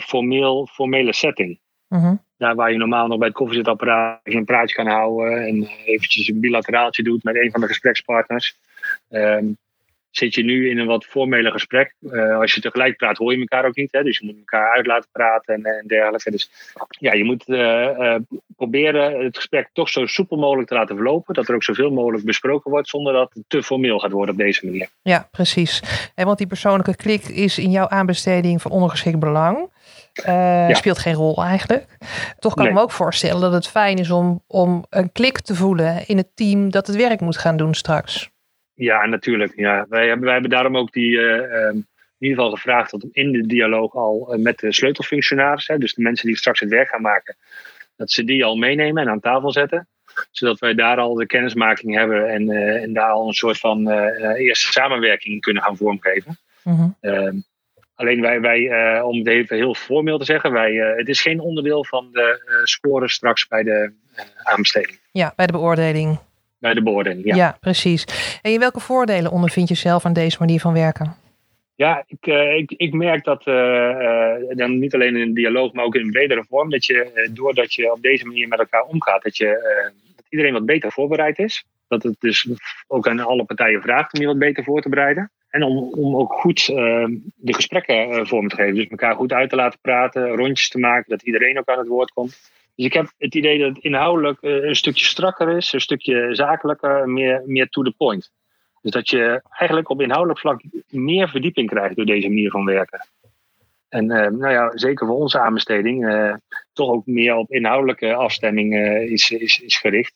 formeel, 0.00 0.66
formele 0.66 1.12
setting. 1.12 1.58
-huh. 1.88 2.18
Daar 2.44 2.54
waar 2.54 2.72
je 2.72 2.78
normaal 2.78 3.06
nog 3.06 3.18
bij 3.18 3.28
het 3.28 3.36
koffiezetapparaat 3.36 4.20
een 4.22 4.44
praatje 4.44 4.74
kan 4.74 4.86
houden 4.86 5.46
en 5.46 5.68
eventjes 5.84 6.28
een 6.28 6.40
bilateraaltje 6.40 7.02
doet 7.02 7.24
met 7.24 7.36
een 7.36 7.50
van 7.50 7.60
de 7.60 7.66
gesprekspartners. 7.66 8.58
Um, 9.10 9.56
zit 10.16 10.34
je 10.34 10.44
nu 10.44 10.70
in 10.70 10.78
een 10.78 10.86
wat 10.86 11.04
formele 11.04 11.50
gesprek. 11.50 11.94
Uh, 12.00 12.38
als 12.38 12.54
je 12.54 12.60
tegelijk 12.60 12.96
praat, 12.96 13.16
hoor 13.16 13.32
je 13.32 13.38
elkaar 13.38 13.66
ook 13.66 13.76
niet. 13.76 13.92
Hè? 13.92 14.02
Dus 14.02 14.18
je 14.18 14.26
moet 14.26 14.38
elkaar 14.38 14.76
uit 14.76 14.86
laten 14.86 15.08
praten 15.12 15.54
en, 15.54 15.64
en 15.64 15.86
dergelijke. 15.86 16.30
Dus 16.30 16.50
ja, 16.88 17.12
je 17.12 17.24
moet 17.24 17.48
uh, 17.48 17.58
uh, 17.58 18.16
proberen 18.56 19.24
het 19.24 19.36
gesprek 19.36 19.68
toch 19.72 19.88
zo 19.88 20.06
soepel 20.06 20.36
mogelijk 20.36 20.68
te 20.68 20.74
laten 20.74 20.94
verlopen. 20.96 21.34
Dat 21.34 21.48
er 21.48 21.54
ook 21.54 21.62
zoveel 21.62 21.90
mogelijk 21.90 22.24
besproken 22.24 22.70
wordt 22.70 22.88
zonder 22.88 23.12
dat 23.12 23.34
het 23.34 23.44
te 23.46 23.62
formeel 23.62 23.98
gaat 23.98 24.12
worden 24.12 24.34
op 24.34 24.40
deze 24.40 24.64
manier. 24.64 24.88
Ja, 25.02 25.28
precies. 25.30 25.82
En 26.14 26.26
want 26.26 26.38
die 26.38 26.46
persoonlijke 26.46 26.96
klik 26.96 27.24
is 27.24 27.58
in 27.58 27.70
jouw 27.70 27.88
aanbesteding 27.88 28.62
van 28.62 28.70
ondergeschikt 28.70 29.18
belang. 29.18 29.72
Ja. 30.12 30.74
Speelt 30.74 30.98
geen 30.98 31.14
rol 31.14 31.44
eigenlijk. 31.44 31.86
Toch 32.38 32.54
kan 32.54 32.62
nee. 32.62 32.72
ik 32.72 32.78
me 32.78 32.84
ook 32.84 32.92
voorstellen 32.92 33.40
dat 33.40 33.52
het 33.52 33.68
fijn 33.68 33.98
is 33.98 34.10
om, 34.10 34.42
om 34.46 34.84
een 34.90 35.12
klik 35.12 35.40
te 35.40 35.54
voelen 35.54 36.06
in 36.06 36.16
het 36.16 36.28
team 36.34 36.70
dat 36.70 36.86
het 36.86 36.96
werk 36.96 37.20
moet 37.20 37.38
gaan 37.38 37.56
doen 37.56 37.74
straks. 37.74 38.32
Ja, 38.74 39.06
natuurlijk. 39.06 39.52
Ja. 39.56 39.86
Wij, 39.88 40.06
hebben, 40.06 40.24
wij 40.24 40.32
hebben 40.32 40.50
daarom 40.50 40.76
ook 40.76 40.92
die, 40.92 41.10
uh, 41.10 41.32
um, 41.32 41.86
in 42.18 42.28
ieder 42.28 42.36
geval 42.36 42.50
gevraagd 42.50 42.90
dat 42.90 43.06
in 43.12 43.32
de 43.32 43.46
dialoog 43.46 43.94
al 43.94 44.34
uh, 44.34 44.42
met 44.42 44.58
de 44.58 44.72
sleutelfunctionaris, 44.72 45.66
hè, 45.66 45.78
dus 45.78 45.94
de 45.94 46.02
mensen 46.02 46.26
die 46.26 46.36
straks 46.36 46.60
het 46.60 46.68
werk 46.68 46.88
gaan 46.88 47.02
maken, 47.02 47.36
dat 47.96 48.10
ze 48.10 48.24
die 48.24 48.44
al 48.44 48.56
meenemen 48.56 49.02
en 49.02 49.08
aan 49.08 49.20
tafel 49.20 49.52
zetten. 49.52 49.88
Zodat 50.30 50.58
wij 50.58 50.74
daar 50.74 50.98
al 50.98 51.14
de 51.14 51.26
kennismaking 51.26 51.94
hebben 51.94 52.28
en, 52.28 52.50
uh, 52.50 52.82
en 52.82 52.92
daar 52.92 53.10
al 53.10 53.26
een 53.26 53.34
soort 53.34 53.58
van 53.58 53.90
eerste 54.34 54.72
samenwerking 54.72 55.40
kunnen 55.40 55.62
gaan 55.62 55.76
vormgeven. 55.76 56.38
-huh. 56.62 56.90
Ehm, 57.00 57.36
alleen 57.94 58.20
wij, 58.20 58.40
wij 58.40 59.00
om 59.00 59.18
het 59.18 59.26
even 59.26 59.56
heel 59.56 59.74
formeel 59.74 60.18
te 60.18 60.24
zeggen, 60.24 60.52
wij, 60.52 60.74
het 60.96 61.08
is 61.08 61.22
geen 61.22 61.40
onderdeel 61.40 61.84
van 61.84 62.08
de 62.12 62.60
score 62.64 63.08
straks 63.08 63.48
bij 63.48 63.62
de 63.62 63.92
aanbesteding. 64.42 64.98
Ja, 65.12 65.32
bij 65.36 65.46
de 65.46 65.52
beoordeling 65.52 66.18
bij 66.64 66.74
de 66.74 66.82
beoordeling. 66.82 67.24
Ja. 67.24 67.36
ja, 67.36 67.56
precies. 67.60 68.04
En 68.42 68.58
welke 68.58 68.80
voordelen 68.80 69.30
ondervind 69.30 69.68
je 69.68 69.74
zelf 69.74 70.04
aan 70.04 70.12
deze 70.12 70.36
manier 70.38 70.60
van 70.60 70.72
werken? 70.72 71.16
Ja, 71.74 72.04
ik, 72.06 72.26
uh, 72.26 72.56
ik, 72.56 72.74
ik 72.76 72.92
merk 72.92 73.24
dat 73.24 73.46
uh, 73.46 73.54
uh, 73.54 74.56
dan 74.56 74.78
niet 74.78 74.94
alleen 74.94 75.16
in 75.16 75.22
een 75.22 75.34
dialoog, 75.34 75.72
maar 75.72 75.84
ook 75.84 75.94
in 75.94 76.00
een 76.00 76.10
bredere 76.10 76.44
vorm, 76.48 76.70
dat 76.70 76.86
je 76.86 77.30
doordat 77.32 77.74
je 77.74 77.92
op 77.92 78.02
deze 78.02 78.26
manier 78.26 78.48
met 78.48 78.58
elkaar 78.58 78.82
omgaat, 78.82 79.22
dat, 79.22 79.36
je, 79.36 79.48
dat 80.16 80.26
iedereen 80.28 80.52
wat 80.52 80.66
beter 80.66 80.92
voorbereid 80.92 81.38
is. 81.38 81.64
Dat 81.88 82.02
het 82.02 82.16
dus 82.18 82.48
ook 82.86 83.08
aan 83.08 83.20
alle 83.20 83.44
partijen 83.44 83.82
vraagt 83.82 84.14
om 84.14 84.20
je 84.20 84.26
wat 84.26 84.38
beter 84.38 84.64
voor 84.64 84.82
te 84.82 84.88
bereiden. 84.88 85.30
En 85.50 85.62
om, 85.62 85.92
om 85.92 86.16
ook 86.16 86.32
goed 86.32 86.66
de 86.66 87.54
gesprekken 87.54 88.26
vorm 88.26 88.48
te 88.48 88.56
geven. 88.56 88.74
Dus 88.74 88.88
elkaar 88.88 89.14
goed 89.14 89.32
uit 89.32 89.50
te 89.50 89.56
laten 89.56 89.78
praten, 89.80 90.28
rondjes 90.28 90.68
te 90.68 90.78
maken, 90.78 91.10
dat 91.10 91.22
iedereen 91.22 91.58
ook 91.58 91.68
aan 91.68 91.78
het 91.78 91.88
woord 91.88 92.10
komt. 92.10 92.50
Dus 92.74 92.84
ik 92.84 92.92
heb 92.92 93.12
het 93.18 93.34
idee 93.34 93.58
dat 93.58 93.68
het 93.74 93.84
inhoudelijk 93.84 94.38
een 94.40 94.76
stukje 94.76 95.04
strakker 95.04 95.56
is, 95.56 95.72
een 95.72 95.80
stukje 95.80 96.34
zakelijker, 96.34 97.08
meer, 97.08 97.42
meer 97.46 97.68
to 97.68 97.82
the 97.82 97.94
point. 97.96 98.32
Dus 98.80 98.92
dat 98.92 99.10
je 99.10 99.42
eigenlijk 99.50 99.88
op 99.88 100.00
inhoudelijk 100.00 100.40
vlak 100.40 100.62
meer 100.88 101.28
verdieping 101.28 101.70
krijgt 101.70 101.96
door 101.96 102.06
deze 102.06 102.28
manier 102.28 102.50
van 102.50 102.64
werken. 102.64 103.06
En 103.88 104.04
uh, 104.04 104.26
nou 104.26 104.50
ja, 104.50 104.70
zeker 104.74 105.06
voor 105.06 105.16
onze 105.16 105.40
aanbesteding, 105.40 106.04
uh, 106.04 106.34
toch 106.72 106.90
ook 106.90 107.06
meer 107.06 107.34
op 107.34 107.50
inhoudelijke 107.50 108.14
afstemming 108.14 108.74
uh, 108.74 109.10
is, 109.12 109.30
is, 109.30 109.60
is 109.60 109.78
gericht. 109.78 110.14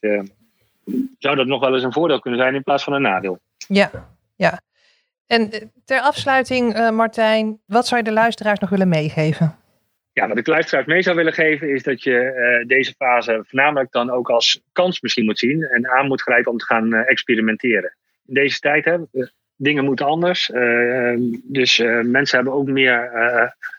zou 1.18 1.36
dat 1.36 1.46
nog 1.46 1.60
wel 1.60 1.74
eens 1.74 1.82
een 1.82 1.92
voordeel 1.92 2.20
kunnen 2.20 2.40
zijn 2.40 2.54
in 2.54 2.62
plaats 2.62 2.84
van 2.84 2.92
een 2.92 3.02
nadeel? 3.02 3.38
Ja, 3.68 3.90
ja. 4.36 4.60
En 5.26 5.72
ter 5.84 6.00
afsluiting, 6.00 6.90
Martijn, 6.90 7.60
wat 7.66 7.86
zou 7.86 8.00
je 8.00 8.06
de 8.06 8.12
luisteraars 8.12 8.58
nog 8.58 8.70
willen 8.70 8.88
meegeven? 8.88 9.58
Ja, 10.18 10.28
wat 10.28 10.38
ik 10.38 10.46
luisteraars 10.46 10.86
mee 10.86 11.02
zou 11.02 11.16
willen 11.16 11.32
geven 11.32 11.70
is 11.70 11.82
dat 11.82 12.02
je 12.02 12.34
uh, 12.60 12.66
deze 12.66 12.94
fase 12.94 13.44
voornamelijk 13.46 13.92
dan 13.92 14.10
ook 14.10 14.30
als 14.30 14.62
kans 14.72 15.00
misschien 15.00 15.24
moet 15.24 15.38
zien 15.38 15.62
en 15.62 15.88
aan 15.88 16.06
moet 16.06 16.22
grijpen 16.22 16.52
om 16.52 16.58
te 16.58 16.64
gaan 16.64 16.94
uh, 16.94 17.10
experimenteren. 17.10 17.96
In 18.26 18.34
deze 18.34 18.58
tijd 18.58 18.84
hè, 18.84 18.96
dingen 19.56 19.84
moeten 19.84 20.06
anders. 20.06 20.48
Uh, 20.48 21.14
dus 21.42 21.78
mensen 22.02 22.36
hebben 22.36 22.54
ook 22.54 22.66
meer 22.68 23.10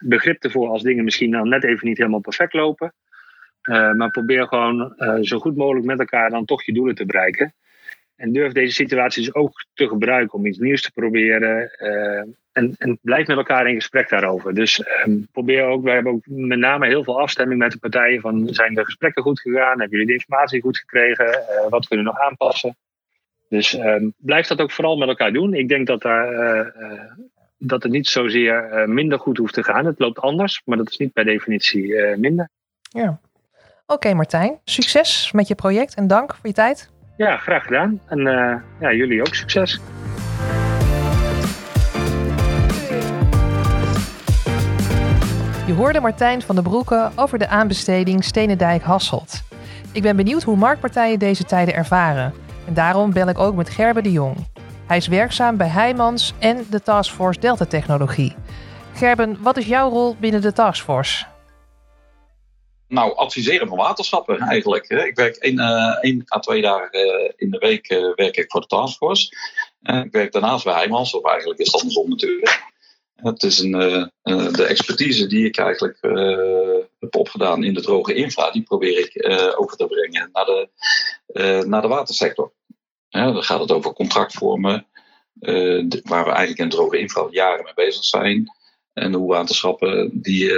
begrip 0.00 0.44
ervoor 0.44 0.68
als 0.68 0.82
dingen 0.82 1.04
misschien 1.04 1.30
dan 1.30 1.48
net 1.48 1.64
even 1.64 1.88
niet 1.88 1.98
helemaal 1.98 2.20
perfect 2.20 2.52
lopen. 2.52 2.92
maar 3.96 4.10
probeer 4.10 4.46
gewoon 4.46 4.94
zo 5.20 5.38
goed 5.38 5.56
mogelijk 5.56 5.86
met 5.86 5.98
elkaar 5.98 6.30
dan 6.30 6.44
toch 6.44 6.64
je 6.64 6.72
doelen 6.72 6.94
te 6.94 7.06
bereiken. 7.06 7.54
En 8.16 8.32
durf 8.32 8.52
deze 8.52 8.74
situaties 8.74 9.34
ook 9.34 9.64
te 9.74 9.88
gebruiken 9.88 10.38
om 10.38 10.46
iets 10.46 10.58
nieuws 10.58 10.82
te 10.82 10.92
proberen. 10.92 11.70
En, 12.52 12.74
en, 12.78 12.98
blijf 13.02 13.26
met 13.26 13.36
elkaar 13.36 13.68
in 13.68 13.74
gesprek 13.74 14.08
daarover. 14.08 14.54
Dus 14.54 14.84
um, 15.06 15.26
probeer 15.32 15.64
ook, 15.64 15.82
wij 15.82 15.94
hebben 15.94 16.12
ook 16.12 16.22
met 16.26 16.58
name 16.58 16.86
heel 16.86 17.04
veel 17.04 17.20
afstemming 17.20 17.60
met 17.60 17.72
de 17.72 17.78
partijen. 17.78 18.20
Van 18.20 18.48
zijn 18.48 18.74
de 18.74 18.84
gesprekken 18.84 19.22
goed 19.22 19.40
gegaan? 19.40 19.80
Hebben 19.80 19.90
jullie 19.90 20.06
de 20.06 20.12
informatie 20.12 20.60
goed 20.60 20.78
gekregen? 20.78 21.26
Uh, 21.26 21.68
wat 21.68 21.86
kunnen 21.86 22.06
we 22.06 22.12
nog 22.12 22.20
aanpassen? 22.20 22.76
Dus 23.48 23.78
um, 23.78 24.14
blijf 24.16 24.46
dat 24.46 24.60
ook 24.60 24.70
vooral 24.70 24.96
met 24.96 25.08
elkaar 25.08 25.32
doen. 25.32 25.54
Ik 25.54 25.68
denk 25.68 25.86
dat 25.86 26.02
daar 26.02 26.32
uh, 26.32 27.00
dat 27.58 27.82
het 27.82 27.92
niet 27.92 28.08
zozeer 28.08 28.84
minder 28.88 29.18
goed 29.18 29.36
hoeft 29.36 29.54
te 29.54 29.64
gaan. 29.64 29.86
Het 29.86 29.98
loopt 29.98 30.18
anders, 30.18 30.62
maar 30.64 30.76
dat 30.76 30.90
is 30.90 30.96
niet 30.96 31.12
per 31.12 31.24
definitie 31.24 32.16
minder. 32.16 32.48
Ja. 32.80 33.20
Oké 33.86 34.14
Martijn, 34.14 34.60
succes 34.64 35.32
met 35.32 35.48
je 35.48 35.54
project 35.54 35.94
en 35.94 36.06
dank 36.06 36.34
voor 36.34 36.46
je 36.46 36.52
tijd. 36.52 36.90
Ja, 37.16 37.36
graag 37.36 37.64
gedaan. 37.64 38.00
En 38.06 38.20
ja, 38.80 38.92
jullie 38.92 39.20
ook 39.20 39.34
succes. 39.34 39.80
Je 45.70 45.76
hoorde 45.76 46.00
Martijn 46.00 46.42
van 46.42 46.54
der 46.54 46.64
Broeke 46.64 47.10
over 47.16 47.38
de 47.38 47.48
aanbesteding 47.48 48.24
Stenendijk-Hasselt. 48.24 49.42
Ik 49.92 50.02
ben 50.02 50.16
benieuwd 50.16 50.42
hoe 50.42 50.56
marktpartijen 50.56 51.18
deze 51.18 51.44
tijden 51.44 51.74
ervaren. 51.74 52.34
En 52.66 52.74
daarom 52.74 53.12
bel 53.12 53.28
ik 53.28 53.38
ook 53.38 53.54
met 53.54 53.70
Gerben 53.70 54.02
de 54.02 54.12
Jong. 54.12 54.36
Hij 54.86 54.96
is 54.96 55.06
werkzaam 55.06 55.56
bij 55.56 55.68
Heijmans 55.68 56.32
en 56.38 56.66
de 56.70 56.82
Taskforce 56.82 57.40
Delta 57.40 57.64
Technologie. 57.64 58.34
Gerben, 58.94 59.42
wat 59.42 59.56
is 59.56 59.66
jouw 59.66 59.90
rol 59.90 60.16
binnen 60.20 60.40
de 60.40 60.52
Taskforce? 60.52 61.24
Nou, 62.88 63.16
adviseren 63.16 63.68
van 63.68 63.76
waterschappen 63.76 64.38
eigenlijk. 64.38 64.88
Ik 64.88 65.16
werk 65.16 65.36
één, 65.36 65.58
uh, 65.58 65.96
één 66.00 66.24
à 66.34 66.38
twee 66.38 66.62
dagen 66.62 66.90
eh, 66.90 67.32
in 67.36 67.50
de 67.50 67.58
week 67.58 67.90
uh, 67.90 68.14
werk 68.14 68.36
ik 68.36 68.50
voor 68.50 68.60
de 68.60 68.66
Taskforce. 68.66 69.36
ik 69.82 70.12
werk 70.12 70.32
daarnaast 70.32 70.64
bij 70.64 70.74
Heijmans, 70.74 71.14
of 71.14 71.24
eigenlijk 71.24 71.60
is 71.60 71.66
het 71.66 71.80
andersom 71.80 72.08
natuurlijk. 72.08 72.69
Het 73.22 73.42
is 73.42 73.58
een, 73.58 73.74
uh, 73.74 74.52
de 74.52 74.64
expertise 74.64 75.26
die 75.26 75.44
ik 75.44 75.58
eigenlijk 75.58 75.98
uh, 76.00 76.84
heb 76.98 77.16
opgedaan 77.16 77.64
in 77.64 77.74
de 77.74 77.80
droge 77.80 78.14
infra, 78.14 78.50
die 78.50 78.62
probeer 78.62 78.98
ik 78.98 79.28
over 79.58 79.76
te 79.76 79.86
brengen 79.86 80.30
naar 80.32 80.44
de, 80.44 80.68
naar 81.66 81.82
de 81.82 81.88
watersector. 81.88 82.52
dan 83.08 83.42
gaat 83.42 83.60
het 83.60 83.72
over 83.72 83.92
contractvormen, 83.92 84.86
de, 85.32 86.00
waar 86.02 86.24
we 86.24 86.30
eigenlijk 86.30 86.58
in 86.58 86.68
droge 86.68 86.98
infra 86.98 87.26
jaren 87.30 87.64
mee 87.64 87.86
bezig 87.86 88.04
zijn. 88.04 88.58
En 88.92 89.14
hoe 89.14 89.28
waterschappen 89.28 90.20
die, 90.22 90.52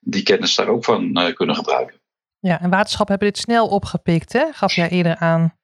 die 0.00 0.22
kennis 0.22 0.54
daar 0.54 0.68
ook 0.68 0.84
van 0.84 1.32
kunnen 1.34 1.56
gebruiken. 1.56 2.00
Ja, 2.40 2.60
en 2.60 2.70
waterschappen 2.70 3.14
hebben 3.14 3.34
dit 3.34 3.42
snel 3.42 3.68
opgepikt, 3.68 4.32
hè? 4.32 4.52
gaf 4.52 4.72
jij 4.72 4.88
eerder 4.88 5.16
aan. 5.16 5.57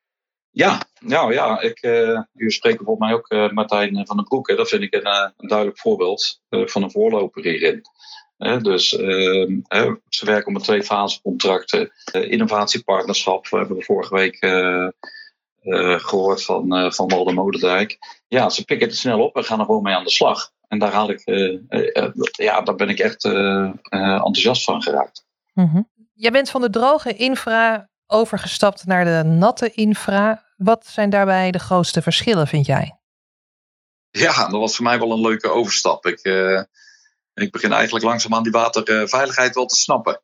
Ja, 0.55 0.81
nou 1.01 1.33
ja, 1.33 1.61
ik, 1.61 1.83
uh, 1.83 2.21
u 2.35 2.51
spreekt 2.51 2.77
volgens 2.85 2.99
mij 2.99 3.13
ook 3.15 3.33
uh, 3.33 3.51
Martijn 3.51 4.07
van 4.07 4.17
den 4.17 4.25
Broek. 4.25 4.49
Hè. 4.49 4.55
Dat 4.57 4.69
vind 4.69 4.83
ik 4.83 4.95
een, 4.95 5.07
een 5.37 5.49
duidelijk 5.49 5.79
voorbeeld 5.79 6.41
van 6.49 6.83
een 6.83 6.91
voorloper 6.91 7.43
hierin. 7.43 7.83
dus 8.63 8.97
ehm, 8.97 9.95
ze 10.09 10.27
werken 10.27 10.53
met 10.53 10.63
twee 10.63 10.83
fase 10.83 11.21
contracten. 11.23 11.93
innovatiepartnerschap, 12.13 13.49
we 13.49 13.57
hebben 13.57 13.83
vorige 13.83 14.15
week 14.15 14.39
gehoord 16.03 16.45
van, 16.45 16.93
van 16.93 17.09
Walder 17.09 17.35
Moderdijk. 17.35 17.99
Ja, 18.29 18.49
ze 18.49 18.65
pikken 18.65 18.89
het 18.89 18.97
snel 18.97 19.23
op 19.23 19.37
en 19.37 19.45
gaan 19.45 19.59
er 19.59 19.65
gewoon 19.65 19.83
mee 19.83 19.95
aan 19.95 20.05
de 20.05 20.11
slag. 20.11 20.51
En 20.69 20.79
daar, 20.79 20.93
haal 20.93 21.11
ik, 21.11 21.23
ja, 22.33 22.61
daar 22.61 22.75
ben 22.75 22.89
ik 22.89 22.99
echt 22.99 23.25
enthousiast 23.25 24.65
van 24.65 24.83
geraakt. 24.83 25.25
-hmm. 25.55 25.89
Jij 26.15 26.31
bent 26.31 26.51
van 26.51 26.61
de 26.61 26.71
droge 26.71 27.15
infra 27.15 27.89
overgestapt 28.07 28.87
naar 28.87 29.05
de 29.05 29.29
natte 29.29 29.71
infra. 29.71 30.45
Wat 30.57 30.87
zijn 30.87 31.11
daarbij 31.11 31.51
de 31.51 31.59
grootste 31.59 32.03
verschillen, 32.03 32.47
vind 32.47 32.67
jij? 32.67 32.99
Ja, 34.11 34.49
dat 34.49 34.61
was 34.61 34.77
voor 34.77 34.85
mij 34.85 34.99
wel 34.99 35.13
een 35.13 35.21
leuke 35.21 35.49
overstap. 35.49 36.07
Ik, 36.07 36.25
uh, 36.25 36.63
ik 37.35 37.53
begin 37.53 37.73
eigenlijk 37.73 38.05
langzaam 38.05 38.35
aan 38.35 38.43
die 38.43 38.53
waterveiligheid 38.53 39.55
wel 39.55 39.67
te 39.67 39.77
snappen. 39.77 40.21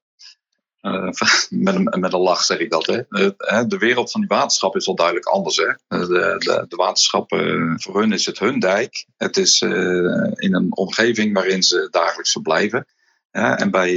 Uh, 0.81 1.11
met, 1.49 1.75
een, 1.75 2.01
met 2.01 2.13
een 2.13 2.21
lach 2.21 2.43
zeg 2.43 2.59
ik 2.59 2.71
dat. 2.71 2.87
Hè. 2.87 3.03
De 3.67 3.79
wereld 3.79 4.11
van 4.11 4.21
die 4.21 4.29
waterschap 4.29 4.77
is 4.77 4.87
wel 4.87 4.95
duidelijk 4.95 5.27
anders. 5.27 5.57
Hè. 5.57 5.73
De, 5.89 6.65
de, 6.69 6.77
waterschappen, 6.77 7.75
voor 7.81 8.01
hun 8.01 8.13
is 8.13 8.27
het 8.27 8.39
hun 8.39 8.59
dijk. 8.59 9.07
Het 9.17 9.37
is 9.37 9.61
in 9.61 10.55
een 10.55 10.77
omgeving 10.77 11.35
waarin 11.35 11.63
ze 11.63 11.89
dagelijks 11.91 12.33
verblijven. 12.33 12.87
en 13.31 13.71
bij, 13.71 13.97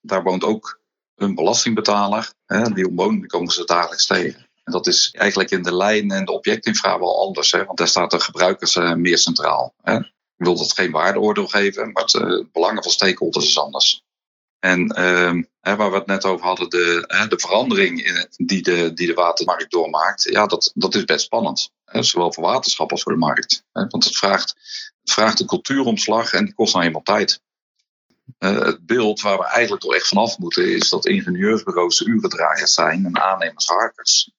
daar 0.00 0.22
woont 0.22 0.44
ook 0.44 0.78
hun 1.18 1.34
belastingbetaler. 1.34 2.32
Die 2.74 2.88
omwonenden 2.88 3.28
komen 3.28 3.52
ze 3.52 3.64
dagelijks 3.64 4.06
tegen. 4.06 4.46
En 4.64 4.72
dat 4.72 4.86
is 4.86 5.10
eigenlijk 5.18 5.50
in 5.50 5.62
de 5.62 5.76
lijn 5.76 6.10
en 6.10 6.24
de 6.24 6.32
objectinfra 6.32 6.98
wel 6.98 7.20
anders. 7.20 7.52
Hè? 7.52 7.64
Want 7.64 7.78
daar 7.78 7.88
staat 7.88 8.10
de 8.10 8.20
gebruikers 8.20 8.76
uh, 8.76 8.94
meer 8.94 9.18
centraal. 9.18 9.74
Hè? 9.82 9.96
Ik 9.96 10.44
wil 10.44 10.56
dat 10.56 10.72
geen 10.72 10.90
waardeoordeel 10.90 11.46
geven, 11.46 11.92
maar 11.92 12.02
het 12.02 12.14
uh, 12.14 12.44
belangen 12.52 12.82
van 12.82 12.92
stakeholders 12.92 13.46
is 13.46 13.58
anders. 13.58 14.02
En 14.58 14.80
uh, 14.98 15.42
hè, 15.60 15.76
waar 15.76 15.90
we 15.90 15.96
het 15.96 16.06
net 16.06 16.24
over 16.24 16.46
hadden, 16.46 16.68
de, 16.68 17.04
hè, 17.06 17.26
de 17.26 17.38
verandering 17.38 18.04
in, 18.04 18.28
die, 18.46 18.62
de, 18.62 18.92
die 18.92 19.06
de 19.06 19.14
watermarkt 19.14 19.70
doormaakt, 19.70 20.22
ja, 20.22 20.46
dat, 20.46 20.70
dat 20.74 20.94
is 20.94 21.04
best 21.04 21.24
spannend. 21.24 21.70
Hè? 21.84 22.02
Zowel 22.02 22.32
voor 22.32 22.44
waterschap 22.44 22.90
als 22.90 23.02
voor 23.02 23.12
de 23.12 23.18
markt. 23.18 23.64
Hè? 23.72 23.86
Want 23.86 24.04
het 24.04 24.16
vraagt, 24.16 24.54
vraagt 25.04 25.40
een 25.40 25.46
cultuuromslag 25.46 26.32
en 26.32 26.44
die 26.44 26.54
kost 26.54 26.74
nou 26.74 26.86
eenmaal 26.86 27.02
tijd. 27.02 27.42
Uh, 28.38 28.64
het 28.64 28.86
beeld 28.86 29.20
waar 29.20 29.38
we 29.38 29.44
eigenlijk 29.44 29.82
toch 29.82 29.94
echt 29.94 30.08
vanaf 30.08 30.38
moeten, 30.38 30.74
is 30.74 30.88
dat 30.88 31.06
ingenieursbureaus 31.06 32.00
urendraaiers 32.00 32.74
zijn 32.74 33.04
en 33.04 33.20
aannemers 33.20 33.66
harkers. 33.66 34.30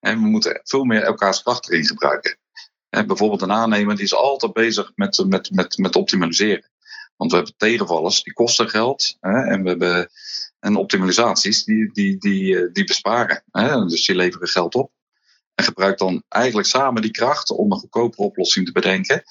En 0.00 0.22
we 0.22 0.28
moeten 0.28 0.60
veel 0.64 0.84
meer 0.84 1.02
elkaars 1.02 1.42
kracht 1.42 1.68
erin 1.68 1.86
gebruiken. 1.86 2.38
En 2.88 3.06
bijvoorbeeld 3.06 3.42
een 3.42 3.52
aannemer 3.52 3.94
die 3.94 4.04
is 4.04 4.14
altijd 4.14 4.52
bezig 4.52 4.92
met, 4.94 5.24
met, 5.26 5.50
met, 5.50 5.78
met 5.78 5.96
optimaliseren. 5.96 6.70
Want 7.16 7.30
we 7.30 7.36
hebben 7.36 7.56
tegenvallers, 7.56 8.22
die 8.22 8.32
kosten 8.32 8.68
geld. 8.68 9.16
Hè, 9.20 9.44
en 9.44 9.62
we 9.62 9.68
hebben 9.68 10.10
en 10.60 10.76
optimalisaties, 10.76 11.64
die, 11.64 11.92
die, 11.92 12.18
die, 12.18 12.58
eh, 12.58 12.72
die 12.72 12.84
besparen. 12.84 13.42
Hè, 13.50 13.86
dus 13.86 14.06
die 14.06 14.16
leveren 14.16 14.48
geld 14.48 14.74
op. 14.74 14.92
En 15.54 15.64
gebruik 15.64 15.98
dan 15.98 16.22
eigenlijk 16.28 16.68
samen 16.68 17.02
die 17.02 17.10
kracht 17.10 17.50
om 17.50 17.72
een 17.72 17.78
goedkopere 17.78 18.22
oplossing 18.22 18.66
te 18.66 18.72
bedenken. 18.72 19.22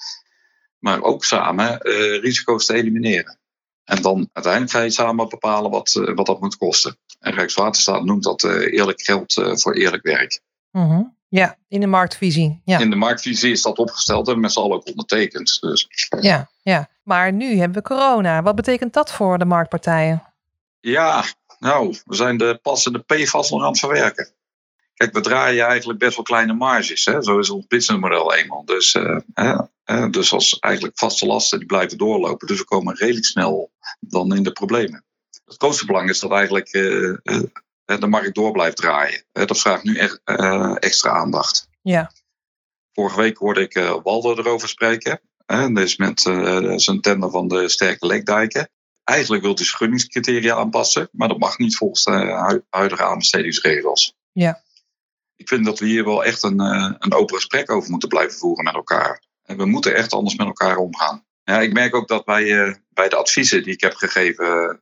Maar 0.78 1.02
ook 1.02 1.24
samen 1.24 1.80
uh, 1.82 2.20
risico's 2.20 2.66
te 2.66 2.74
elimineren. 2.74 3.37
En 3.88 4.02
dan 4.02 4.28
uiteindelijk 4.32 4.74
ga 4.74 4.80
je 4.80 4.90
samen 4.90 5.28
bepalen 5.28 5.70
wat, 5.70 5.94
uh, 5.94 6.14
wat 6.14 6.26
dat 6.26 6.40
moet 6.40 6.56
kosten. 6.56 6.96
En 7.20 7.34
Rijkswaterstaat 7.34 8.04
noemt 8.04 8.22
dat 8.22 8.42
uh, 8.42 8.72
eerlijk 8.72 9.02
geld 9.02 9.34
voor 9.52 9.74
eerlijk 9.74 10.02
werk. 10.02 10.40
Mm 10.70 11.16
Ja, 11.28 11.56
in 11.68 11.80
de 11.80 11.86
marktvisie. 11.86 12.60
Ja. 12.64 12.78
In 12.78 12.90
de 12.90 12.96
marktvisie 12.96 13.50
is 13.50 13.62
dat 13.62 13.78
opgesteld 13.78 14.28
en 14.28 14.40
met 14.40 14.52
z'n 14.52 14.58
allen 14.58 14.76
ook 14.76 14.86
ondertekend. 14.86 15.60
Dus. 15.60 15.86
Ja, 16.20 16.50
ja, 16.62 16.88
maar 17.02 17.32
nu 17.32 17.58
hebben 17.58 17.82
we 17.82 17.88
corona. 17.88 18.42
Wat 18.42 18.54
betekent 18.54 18.92
dat 18.92 19.12
voor 19.12 19.38
de 19.38 19.44
marktpartijen? 19.44 20.22
Ja, 20.80 21.24
nou, 21.58 21.96
we 22.04 22.14
zijn 22.14 22.36
de 22.36 22.58
passende 22.62 22.98
PFAS 22.98 23.50
nog 23.50 23.62
aan 23.62 23.68
het 23.68 23.78
verwerken. 23.78 24.28
Kijk, 24.94 25.12
we 25.12 25.20
draaien 25.20 25.66
eigenlijk 25.66 25.98
best 25.98 26.16
wel 26.16 26.24
kleine 26.24 26.52
marges. 26.52 27.04
Hè? 27.04 27.22
Zo 27.22 27.38
is 27.38 27.50
ons 27.50 27.66
businessmodel 27.66 28.34
eenmaal. 28.34 28.64
Dus, 28.64 28.94
uh, 28.94 29.60
dus 30.10 30.32
als 30.32 30.58
eigenlijk 30.58 30.98
vaste 30.98 31.26
lasten 31.26 31.58
die 31.58 31.66
blijven 31.66 31.98
doorlopen. 31.98 32.46
Dus 32.46 32.58
we 32.58 32.64
komen 32.64 32.96
redelijk 32.96 33.24
snel 33.24 33.72
dan 34.00 34.34
in 34.34 34.42
de 34.42 34.52
problemen. 34.52 35.04
Het 35.44 35.56
grootste 35.56 35.86
belang 35.86 36.08
is 36.08 36.18
dat 36.18 36.30
eigenlijk 36.30 36.74
uh, 36.74 37.16
de 37.84 38.06
markt 38.06 38.34
door 38.34 38.52
blijft 38.52 38.76
draaien. 38.76 39.24
Dat 39.32 39.60
vraagt 39.60 39.82
nu 39.82 39.96
echt 39.96 40.20
extra 40.78 41.10
aandacht. 41.10 41.68
Ja. 41.82 42.12
Vorige 42.92 43.20
week 43.20 43.36
hoorde 43.36 43.60
ik 43.60 44.00
Waldo 44.02 44.36
erover 44.36 44.68
spreken. 44.68 45.20
Uh, 45.46 45.74
dus 45.74 45.96
met 45.96 46.20
zijn 46.76 47.00
tender 47.00 47.30
van 47.30 47.48
de 47.48 47.68
sterke 47.68 48.06
lekdijken. 48.06 48.70
Eigenlijk 49.04 49.42
wil 49.42 49.54
hij 49.54 49.64
schunningscriteria 49.64 50.54
aanpassen, 50.54 51.08
maar 51.12 51.28
dat 51.28 51.38
mag 51.38 51.58
niet 51.58 51.76
volgens 51.76 52.04
de 52.04 52.62
huidige 52.70 53.04
aanbestedingsregels. 53.04 54.14
Ja. 54.32 54.62
Ik 55.36 55.48
vind 55.48 55.64
dat 55.64 55.78
we 55.78 55.86
hier 55.86 56.04
wel 56.04 56.24
echt 56.24 56.42
een, 56.42 56.60
een 56.98 57.14
open 57.14 57.34
gesprek 57.34 57.70
over 57.70 57.90
moeten 57.90 58.08
blijven 58.08 58.38
voeren 58.38 58.64
met 58.64 58.74
elkaar. 58.74 59.26
En 59.48 59.56
we 59.56 59.64
moeten 59.64 59.94
echt 59.94 60.12
anders 60.12 60.36
met 60.36 60.46
elkaar 60.46 60.76
omgaan. 60.76 61.24
Ja, 61.44 61.60
ik 61.60 61.72
merk 61.72 61.94
ook 61.94 62.08
dat 62.08 62.24
bij, 62.24 62.76
bij 62.88 63.08
de 63.08 63.16
adviezen 63.16 63.62
die 63.62 63.72
ik 63.72 63.80
heb 63.80 63.94
gegeven, 63.94 64.80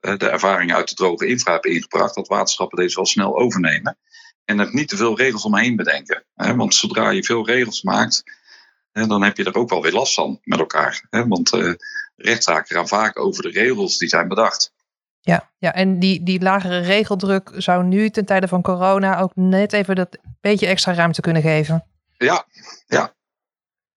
de 0.00 0.28
ervaring 0.28 0.74
uit 0.74 0.88
de 0.88 0.94
droge 0.94 1.26
infra 1.26 1.52
heb 1.52 1.66
ingebracht, 1.66 2.14
dat 2.14 2.28
waterschappen 2.28 2.78
deze 2.78 2.96
wel 2.96 3.06
snel 3.06 3.38
overnemen. 3.38 3.98
En 4.44 4.58
er 4.58 4.74
niet 4.74 4.88
te 4.88 4.96
veel 4.96 5.16
regels 5.16 5.44
omheen 5.44 5.76
bedenken. 5.76 6.24
Want 6.34 6.74
zodra 6.74 7.10
je 7.10 7.24
veel 7.24 7.46
regels 7.46 7.82
maakt, 7.82 8.22
dan 8.92 9.22
heb 9.22 9.36
je 9.36 9.44
er 9.44 9.54
ook 9.54 9.70
wel 9.70 9.82
weer 9.82 9.92
last 9.92 10.14
van 10.14 10.40
met 10.42 10.58
elkaar. 10.58 11.06
Want 11.10 11.50
rechtszaken 12.16 12.76
gaan 12.76 12.88
vaak 12.88 13.18
over 13.18 13.42
de 13.42 13.50
regels 13.50 13.98
die 13.98 14.08
zijn 14.08 14.28
bedacht. 14.28 14.72
Ja, 15.20 15.50
ja 15.58 15.74
en 15.74 15.98
die, 15.98 16.22
die 16.22 16.40
lagere 16.40 16.78
regeldruk 16.78 17.50
zou 17.56 17.84
nu 17.84 18.10
ten 18.10 18.24
tijde 18.24 18.48
van 18.48 18.62
corona 18.62 19.18
ook 19.18 19.32
net 19.34 19.72
even 19.72 19.94
dat 19.94 20.18
beetje 20.40 20.66
extra 20.66 20.94
ruimte 20.94 21.20
kunnen 21.20 21.42
geven. 21.42 21.84
Ja, 22.16 22.46
ja. 22.86 23.14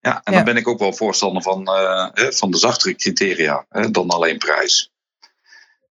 Ja, 0.06 0.22
en 0.24 0.32
ja. 0.32 0.38
dan 0.38 0.44
ben 0.44 0.58
ik 0.58 0.68
ook 0.68 0.80
wel 0.80 0.94
voorstander 0.94 1.42
van, 1.42 1.62
uh, 1.62 2.30
van 2.32 2.52
de 2.52 2.58
zachtere 2.58 2.96
criteria 2.96 3.66
dan 3.92 4.10
alleen 4.10 4.38
prijs. 4.38 4.92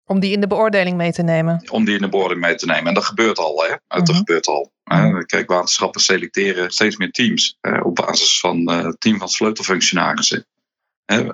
Om 0.05 0.21
die 0.21 0.33
in 0.33 0.41
de 0.41 0.47
beoordeling 0.47 0.97
mee 0.97 1.13
te 1.13 1.23
nemen. 1.23 1.71
Om 1.71 1.85
die 1.85 1.95
in 1.95 2.01
de 2.01 2.09
beoordeling 2.09 2.47
mee 2.47 2.55
te 2.55 2.67
nemen. 2.67 2.87
En 2.87 2.95
dat 2.95 3.05
gebeurt 3.05 3.39
al, 3.39 3.63
hè? 3.63 3.69
Dat 3.69 4.01
uh-huh. 4.01 4.17
gebeurt 4.17 4.47
al. 4.47 4.73
Kijk, 5.27 5.49
waterschappen 5.49 6.01
selecteren 6.01 6.71
steeds 6.71 6.97
meer 6.97 7.11
teams 7.11 7.59
op 7.83 7.95
basis 7.95 8.41
van 8.41 8.71
uh, 8.71 8.85
het 8.85 9.01
team 9.01 9.19
van 9.19 9.29
sleutelfunctionarissen. 9.29 10.47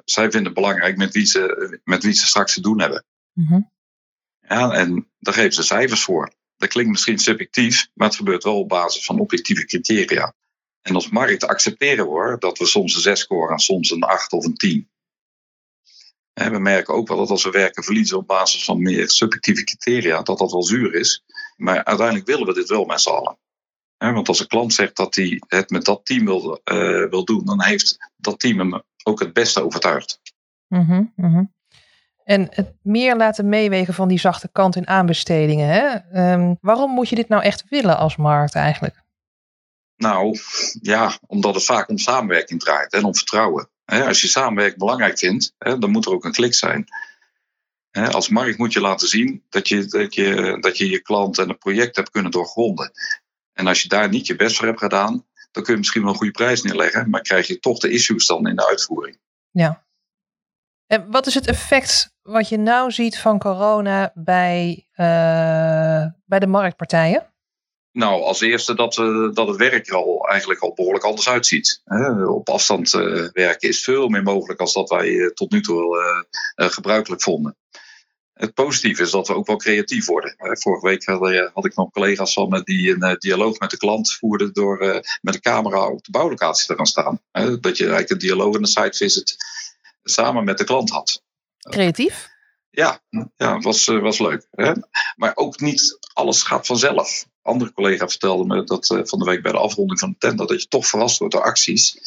zij 0.05 0.23
vinden 0.31 0.45
het 0.45 0.55
belangrijk 0.55 0.97
met 0.97 1.13
wie 1.13 1.27
ze, 1.27 1.81
met 1.85 2.03
wie 2.03 2.13
ze 2.13 2.27
straks 2.27 2.55
te 2.55 2.61
doen 2.61 2.81
hebben. 2.81 3.05
Uh-huh. 3.35 3.65
Ja, 4.41 4.71
en 4.71 5.11
daar 5.19 5.35
geven 5.35 5.53
ze 5.53 5.63
cijfers 5.63 6.03
voor. 6.03 6.33
Dat 6.57 6.69
klinkt 6.69 6.91
misschien 6.91 7.19
subjectief, 7.19 7.89
maar 7.95 8.07
het 8.07 8.17
gebeurt 8.17 8.45
wel 8.45 8.59
op 8.59 8.69
basis 8.69 9.05
van 9.05 9.19
objectieve 9.19 9.65
criteria. 9.65 10.35
En 10.83 10.95
als 10.95 11.09
markt 11.09 11.45
accepteren 11.45 12.13
we 12.13 12.37
dat 12.39 12.59
we 12.59 12.67
soms 12.67 12.95
een 12.95 13.01
6 13.01 13.21
scoren 13.21 13.53
en 13.53 13.59
soms 13.59 13.91
een 13.91 14.03
8 14.03 14.33
of 14.33 14.45
een 14.45 14.55
10. 14.55 14.91
we 16.33 16.59
merken 16.59 16.95
ook 16.95 17.09
wel 17.09 17.17
dat 17.17 17.31
als 17.31 17.45
we 17.45 17.51
werken 17.51 17.85
verliezen 17.85 18.19
op 18.19 18.27
basis 18.27 18.65
van 18.65 18.83
meer 18.83 19.11
subjectieve 19.11 19.65
criteria, 19.65 20.23
dat 20.23 20.39
dat 20.39 20.53
wel 20.53 20.63
zuur 20.63 20.95
is. 20.95 21.25
Maar 21.57 21.85
uiteindelijk 21.85 22.27
willen 22.27 22.47
we 22.47 22.55
dit 22.55 22.69
wel 22.69 22.85
met 22.85 23.01
z'n 23.01 23.09
allen. 23.11 23.39
want 23.97 24.29
als 24.29 24.41
een 24.41 24.47
klant 24.47 24.75
zegt 24.75 24.97
dat 24.97 25.15
hij 25.15 25.43
het 25.47 25.71
met 25.71 25.85
dat 25.85 26.05
team 26.05 26.25
wil, 26.25 26.61
uh, 26.73 27.09
wil 27.09 27.25
doen, 27.25 27.45
dan 27.45 27.63
heeft 27.63 27.97
dat 28.17 28.41
team 28.41 28.59
hem 28.59 28.83
ook 29.05 29.21
het 29.21 29.33
beste 29.33 29.65
overtuigd. 29.65 30.21
Mm 30.69 31.53
En 32.25 32.47
het 32.51 32.75
meer 32.83 33.17
laten 33.17 33.49
meewegen 33.49 33.95
van 33.95 34.09
die 34.09 34.19
zachte 34.19 34.49
kant 34.53 34.77
in 34.77 34.89
aanbestedingen. 34.89 35.69
Hè? 35.69 36.33
Um, 36.33 36.59
waarom 36.61 36.91
moet 36.91 37.09
je 37.09 37.17
dit 37.17 37.29
nou 37.29 37.43
echt 37.43 37.65
willen 37.69 37.99
als 37.99 38.17
markt 38.17 38.55
eigenlijk? 38.55 39.00
Nou, 40.01 40.39
ja, 40.83 41.19
omdat 41.27 41.55
het 41.55 41.65
vaak 41.65 41.89
om 41.89 41.99
samenwerking 41.99 42.61
draait 42.61 42.93
en 42.93 43.05
om 43.05 43.15
vertrouwen. 43.15 43.71
Als 43.85 44.21
je 44.21 44.29
samenwerking 44.29 44.79
belangrijk 44.79 45.19
vindt, 45.19 45.55
dan 45.59 45.91
moet 45.91 46.07
er 46.07 46.13
ook 46.13 46.25
een 46.25 46.33
klik 46.33 46.55
zijn. 46.55 46.87
Als 47.91 48.29
markt 48.29 48.59
moet 48.59 48.73
je 48.73 48.81
laten 48.81 49.09
zien 49.09 49.45
dat 49.49 49.69
je, 49.69 49.87
dat, 49.87 50.15
je, 50.15 50.57
dat 50.61 50.79
je 50.79 50.91
je 50.91 51.01
klant 51.01 51.39
en 51.39 51.49
het 51.49 51.59
project 51.59 51.97
hebt 51.97 52.11
kunnen 52.11 52.31
doorgronden. 52.31 52.93
En 53.53 53.67
als 53.67 53.83
je 53.83 53.89
daar 53.89 54.09
niet 54.09 54.27
je 54.27 54.37
best 54.37 54.57
voor 54.57 54.67
hebt 54.67 54.79
gedaan, 54.79 55.27
dan 55.51 55.63
kun 55.63 55.73
je 55.73 55.79
misschien 55.79 56.03
wel 56.03 56.11
een 56.11 56.17
goede 56.17 56.33
prijs 56.33 56.63
neerleggen, 56.63 57.11
maar 57.11 57.23
krijg 57.23 57.47
je 57.47 57.59
toch 57.59 57.79
de 57.79 57.91
issues 57.91 58.27
dan 58.27 58.49
in 58.49 58.57
de 58.57 58.69
uitvoering. 58.69 59.19
Ja. 59.51 59.85
En 60.87 61.11
wat 61.11 61.27
is 61.27 61.35
het 61.35 61.47
effect 61.47 62.15
wat 62.23 62.49
je 62.49 62.59
nou 62.59 62.91
ziet 62.91 63.19
van 63.19 63.39
corona 63.39 64.13
bij, 64.15 64.87
uh, 64.93 66.07
bij 66.25 66.39
de 66.39 66.47
marktpartijen? 66.47 67.30
Nou, 67.93 68.23
als 68.23 68.41
eerste 68.41 68.75
dat, 68.75 68.97
uh, 68.97 69.33
dat 69.33 69.49
het 69.49 69.57
werk 69.57 69.89
er 69.89 69.95
al 69.95 70.29
eigenlijk 70.29 70.61
al 70.61 70.75
behoorlijk 70.75 71.05
anders 71.05 71.29
uitziet. 71.29 71.83
op 72.27 72.49
afstand 72.49 72.93
uh, 72.93 73.29
werken 73.33 73.69
is 73.69 73.83
veel 73.83 74.09
meer 74.09 74.23
mogelijk 74.23 74.61
als 74.61 74.73
dat 74.73 74.89
wij 74.89 75.31
tot 75.35 75.51
nu 75.51 75.61
toe 75.61 76.25
gebruikelijk 76.57 77.23
vonden. 77.23 77.57
Het 78.33 78.55
positieve 78.55 79.03
is 79.03 79.11
dat 79.11 79.29
we 79.29 79.35
ook 79.35 79.47
wel 79.47 79.57
creatief 79.57 80.07
worden. 80.07 80.35
Vorige 80.39 80.87
week 80.87 81.05
had, 81.05 81.51
had 81.55 81.65
ik 81.65 81.75
nog 81.75 81.91
collega's 81.91 82.33
van 82.33 82.49
me 82.49 82.63
die 82.63 82.97
een 83.01 83.17
dialoog 83.19 83.59
met 83.59 83.71
de 83.71 83.77
klant 83.77 84.13
voerden 84.13 84.53
door 84.53 85.03
met 85.21 85.35
de 85.35 85.41
camera 85.41 85.87
op 85.89 86.05
de 86.05 86.11
bouwlocatie 86.11 86.67
te 86.67 86.75
gaan 86.75 86.87
staan. 86.87 87.21
Dat 87.61 87.77
je 87.77 87.85
eigenlijk 87.85 88.11
een 88.11 88.19
dialoog 88.19 88.55
en 88.55 88.61
een 88.61 88.67
site 88.67 88.97
visit 88.97 89.37
samen 90.03 90.45
met 90.45 90.59
de 90.59 90.65
klant 90.65 90.91
had. 90.91 91.23
Creatief? 91.59 92.29
Ja, 92.71 93.01
ja 93.37 93.59
was, 93.59 93.87
was 93.87 94.19
leuk. 94.19 94.47
Hè? 94.51 94.73
Maar 95.17 95.33
ook 95.35 95.61
niet 95.61 95.99
alles 96.13 96.43
gaat 96.43 96.67
vanzelf 96.67 97.27
andere 97.51 97.73
collega 97.73 98.09
vertelde 98.09 98.55
me 98.55 98.65
dat 98.65 98.91
uh, 98.91 99.01
van 99.05 99.19
de 99.19 99.25
week 99.25 99.43
bij 99.43 99.53
de 99.53 99.59
afronding 99.59 99.99
van 99.99 100.11
de 100.11 100.17
tender 100.19 100.47
dat 100.47 100.63
je 100.63 100.69
toch 100.69 100.87
verrast 100.87 101.19
wordt 101.19 101.35
door 101.35 101.43
acties 101.43 101.99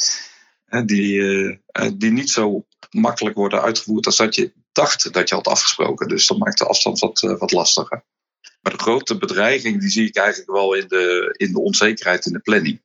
die, 0.82 1.14
uh, 1.18 1.90
die 1.94 2.12
niet 2.12 2.30
zo 2.30 2.66
makkelijk 2.92 3.36
worden 3.36 3.62
uitgevoerd 3.62 4.06
als 4.06 4.18
dat 4.18 4.36
je 4.36 4.52
dacht 4.72 5.14
dat 5.14 5.30
je 5.30 5.36
had 5.36 5.48
afgesproken. 5.48 6.08
Dus 6.08 6.28
dat 6.28 6.38
maakt 6.38 6.58
de 6.58 6.66
afstand 6.66 7.00
wat, 7.00 7.20
wat 7.20 7.52
lastiger. 7.52 8.04
Maar 8.62 8.72
de 8.72 8.84
grote 8.84 9.18
bedreiging 9.18 9.80
die 9.80 9.90
zie 9.90 10.08
ik 10.08 10.16
eigenlijk 10.16 10.52
wel 10.52 10.74
in 10.74 10.88
de, 10.88 11.34
in 11.38 11.52
de 11.52 11.60
onzekerheid 11.60 12.26
in 12.26 12.34
de 12.34 12.40
planning. 12.40 12.82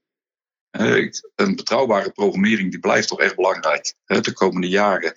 een 0.70 1.56
betrouwbare 1.56 2.10
programmering 2.10 2.70
die 2.70 2.80
blijft 2.80 3.08
toch 3.08 3.20
echt 3.20 3.36
belangrijk. 3.36 3.94
De 4.06 4.32
komende 4.32 4.68
jaren 4.68 5.14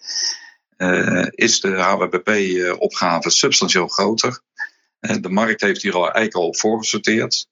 is 1.29 1.59
de 1.59 1.71
HWBP-opgave 1.71 3.29
substantieel 3.29 3.87
groter. 3.87 4.41
De 5.01 5.29
markt 5.29 5.61
heeft 5.61 5.81
hier 5.81 5.93
al 5.93 6.03
eigenlijk 6.03 6.35
al 6.35 6.47
op 6.47 6.57
voorgesorteerd. 6.57 7.47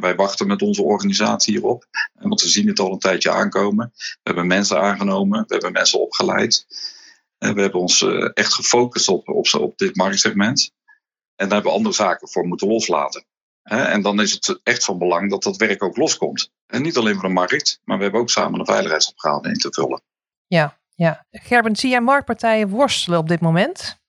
Wij 0.00 0.14
wachten 0.14 0.46
met 0.46 0.62
onze 0.62 0.82
organisatie 0.82 1.54
hierop, 1.54 1.86
want 2.12 2.42
we 2.42 2.48
zien 2.48 2.68
het 2.68 2.78
al 2.78 2.92
een 2.92 2.98
tijdje 2.98 3.30
aankomen. 3.30 3.92
We 3.94 4.18
hebben 4.22 4.46
mensen 4.46 4.80
aangenomen, 4.80 5.44
we 5.46 5.52
hebben 5.52 5.72
mensen 5.72 6.00
opgeleid. 6.00 6.66
We 7.38 7.60
hebben 7.60 7.80
ons 7.80 8.02
eh, 8.02 8.30
echt 8.34 8.54
gefocust 8.54 9.08
op, 9.08 9.28
op, 9.28 9.54
op 9.54 9.78
dit 9.78 9.96
marktsegment. 9.96 10.72
En 11.36 11.48
daar 11.48 11.54
hebben 11.54 11.70
we 11.70 11.76
andere 11.76 11.94
zaken 11.94 12.28
voor 12.28 12.46
moeten 12.46 12.68
loslaten. 12.68 13.24
En 13.62 14.02
dan 14.02 14.20
is 14.20 14.32
het 14.32 14.60
echt 14.62 14.84
van 14.84 14.98
belang 14.98 15.30
dat 15.30 15.42
dat 15.42 15.56
werk 15.56 15.82
ook 15.82 15.96
loskomt. 15.96 16.50
En 16.66 16.82
niet 16.82 16.96
alleen 16.96 17.14
voor 17.14 17.28
de 17.28 17.34
markt, 17.34 17.80
maar 17.84 17.96
we 17.96 18.02
hebben 18.02 18.20
ook 18.20 18.30
samen 18.30 18.60
een 18.60 18.66
veiligheidsopgave 18.66 19.48
in 19.48 19.58
te 19.58 19.72
vullen. 19.72 20.02
Ja, 20.46 20.78
ja. 20.94 21.26
Gerben, 21.30 21.76
zie 21.76 21.90
jij 21.90 22.00
marktpartijen 22.00 22.68
worstelen 22.68 23.18
op 23.18 23.28
dit 23.28 23.40
moment? 23.40 24.00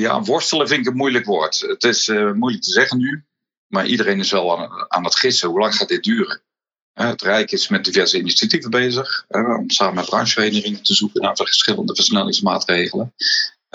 Ja, 0.00 0.22
worstelen 0.22 0.68
vind 0.68 0.80
ik 0.80 0.86
een 0.86 0.96
moeilijk 0.96 1.24
woord. 1.24 1.60
Het 1.60 1.84
is 1.84 2.08
uh, 2.08 2.32
moeilijk 2.32 2.62
te 2.62 2.70
zeggen 2.70 2.98
nu, 2.98 3.24
maar 3.66 3.86
iedereen 3.86 4.18
is 4.18 4.30
wel 4.30 4.58
aan, 4.58 4.84
aan 4.88 5.04
het 5.04 5.16
gissen. 5.16 5.48
Hoe 5.48 5.58
lang 5.58 5.74
gaat 5.74 5.88
dit 5.88 6.04
duren? 6.04 6.42
Uh, 6.94 7.08
het 7.08 7.22
Rijk 7.22 7.52
is 7.52 7.68
met 7.68 7.84
diverse 7.84 8.18
initiatieven 8.18 8.70
bezig 8.70 9.24
uh, 9.28 9.58
om 9.58 9.70
samen 9.70 9.94
met 9.94 10.04
brancheverenigingen 10.04 10.82
te 10.82 10.94
zoeken 10.94 11.22
naar 11.22 11.36
verschillende 11.36 11.94
versnellingsmaatregelen. 11.94 13.14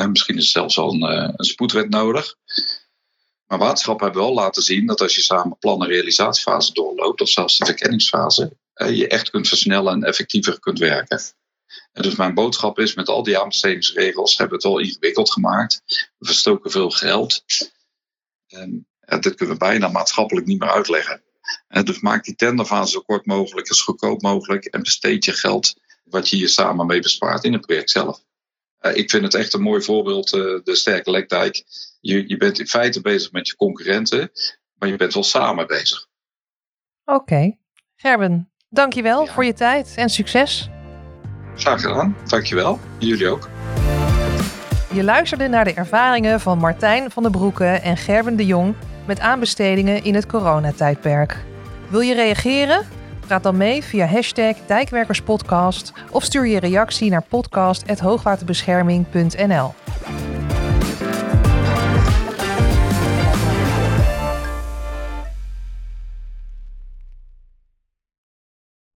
misschien 0.10 0.38
is 0.38 0.52
zelfs 0.52 0.78
al 0.78 0.94
een, 0.94 1.34
een 1.38 1.46
spoedwet 1.46 1.90
nodig. 1.90 2.36
Maar 3.48 3.60
waterschappen 3.60 4.06
hebben 4.06 4.24
wel 4.24 4.34
laten 4.34 4.64
zien 4.64 4.86
dat 4.86 5.02
als 5.02 5.16
je 5.16 5.22
samen 5.22 5.58
plan- 5.58 5.82
en 5.82 5.88
realisatiefase 5.88 6.74
doorloopt, 6.74 7.22
of 7.22 7.30
zelfs 7.30 7.58
de 7.58 7.66
verkenningsfase, 7.66 8.58
je 8.74 9.08
echt 9.08 9.30
kunt 9.30 9.48
versnellen 9.48 9.94
en 9.94 10.04
effectiever 10.04 10.60
kunt 10.60 10.80
werken. 10.80 11.22
En 11.92 12.02
dus 12.02 12.16
mijn 12.16 12.34
boodschap 12.34 12.80
is, 12.80 12.94
met 12.94 13.08
al 13.08 13.24
die 13.24 13.40
aanbestedingsregels 13.40 14.38
hebben 14.38 14.60
we 14.60 14.64
het 14.64 14.74
wel 14.74 14.84
ingewikkeld 14.84 15.32
gemaakt. 15.32 15.82
We 16.18 16.26
verstoken 16.26 16.72
veel 16.72 16.90
geld. 16.90 17.44
En 19.00 19.22
dit 19.22 19.36
kunnen 19.36 19.56
we 19.56 19.66
bijna 19.66 19.88
maatschappelijk 19.88 20.46
niet 20.46 20.60
meer 20.60 20.72
uitleggen. 20.72 21.24
En 21.68 21.86
dus 21.86 22.00
maak 22.00 22.24
die 22.24 22.36
tenderfase 22.36 22.92
zo 22.92 23.00
kort 23.00 23.26
mogelijk, 23.26 23.68
zo 23.68 23.84
goedkoop 23.84 24.22
mogelijk 24.22 24.66
en 24.66 24.82
besteed 24.82 25.26
je 25.26 25.32
geld 25.32 25.74
wat 26.04 26.30
je 26.30 26.36
hier 26.36 26.50
samen 26.50 26.86
mee 26.86 27.02
bespaart 27.02 27.44
in 27.44 27.54
het 27.54 27.62
project 27.62 27.90
zelf. 27.90 28.24
Uh, 28.82 28.96
ik 28.96 29.10
vind 29.10 29.24
het 29.24 29.34
echt 29.34 29.54
een 29.54 29.62
mooi 29.62 29.82
voorbeeld, 29.82 30.34
uh, 30.34 30.60
de 30.64 30.76
Sterke 30.76 31.12
Lekdijk. 31.12 31.64
Je, 32.00 32.28
je 32.28 32.38
bent 32.38 32.60
in 32.60 32.68
feite 32.68 33.02
bezig 33.02 33.32
met 33.32 33.48
je 33.48 33.56
concurrenten, 33.56 34.32
maar 34.74 34.90
je 34.90 34.96
bent 34.96 35.14
wel 35.14 35.24
samen 35.24 35.68
bezig. 35.68 36.08
Oké. 37.06 37.20
Okay. 37.20 37.60
Gerben, 37.96 38.52
dankjewel 38.70 39.26
ja. 39.26 39.34
voor 39.34 39.46
je 39.46 39.54
tijd 39.54 39.94
en 39.96 40.10
succes. 40.10 40.70
Graag 41.56 41.82
gedaan, 41.82 42.16
dankjewel. 42.28 42.80
Jullie 42.98 43.30
ook. 43.30 43.50
Je 44.94 45.04
luisterde 45.04 45.48
naar 45.48 45.64
de 45.64 45.74
ervaringen 45.74 46.40
van 46.40 46.58
Martijn 46.58 47.12
van 47.12 47.24
der 47.24 47.32
Broeke 47.32 47.66
en 47.66 47.98
Gerben 47.98 48.36
de 48.36 48.46
Jong 48.46 48.76
met 49.06 49.20
aanbestedingen 49.20 50.04
in 50.04 50.16
het 50.16 50.26
coronatijdperk. 50.26 51.38
Wil 51.88 52.00
je 52.00 52.14
reageren? 52.14 52.82
Praat 53.28 53.44
dan 53.44 53.58
mee 53.58 53.84
via 53.84 54.06
hashtag 54.06 54.56
Dijkwerkerspodcast 54.68 55.94
of 56.10 56.24
stuur 56.24 56.48
je 56.48 56.60
reactie 56.60 57.10
naar 57.10 57.24
podcast.hoogwaterbescherming.nl. 57.30 59.74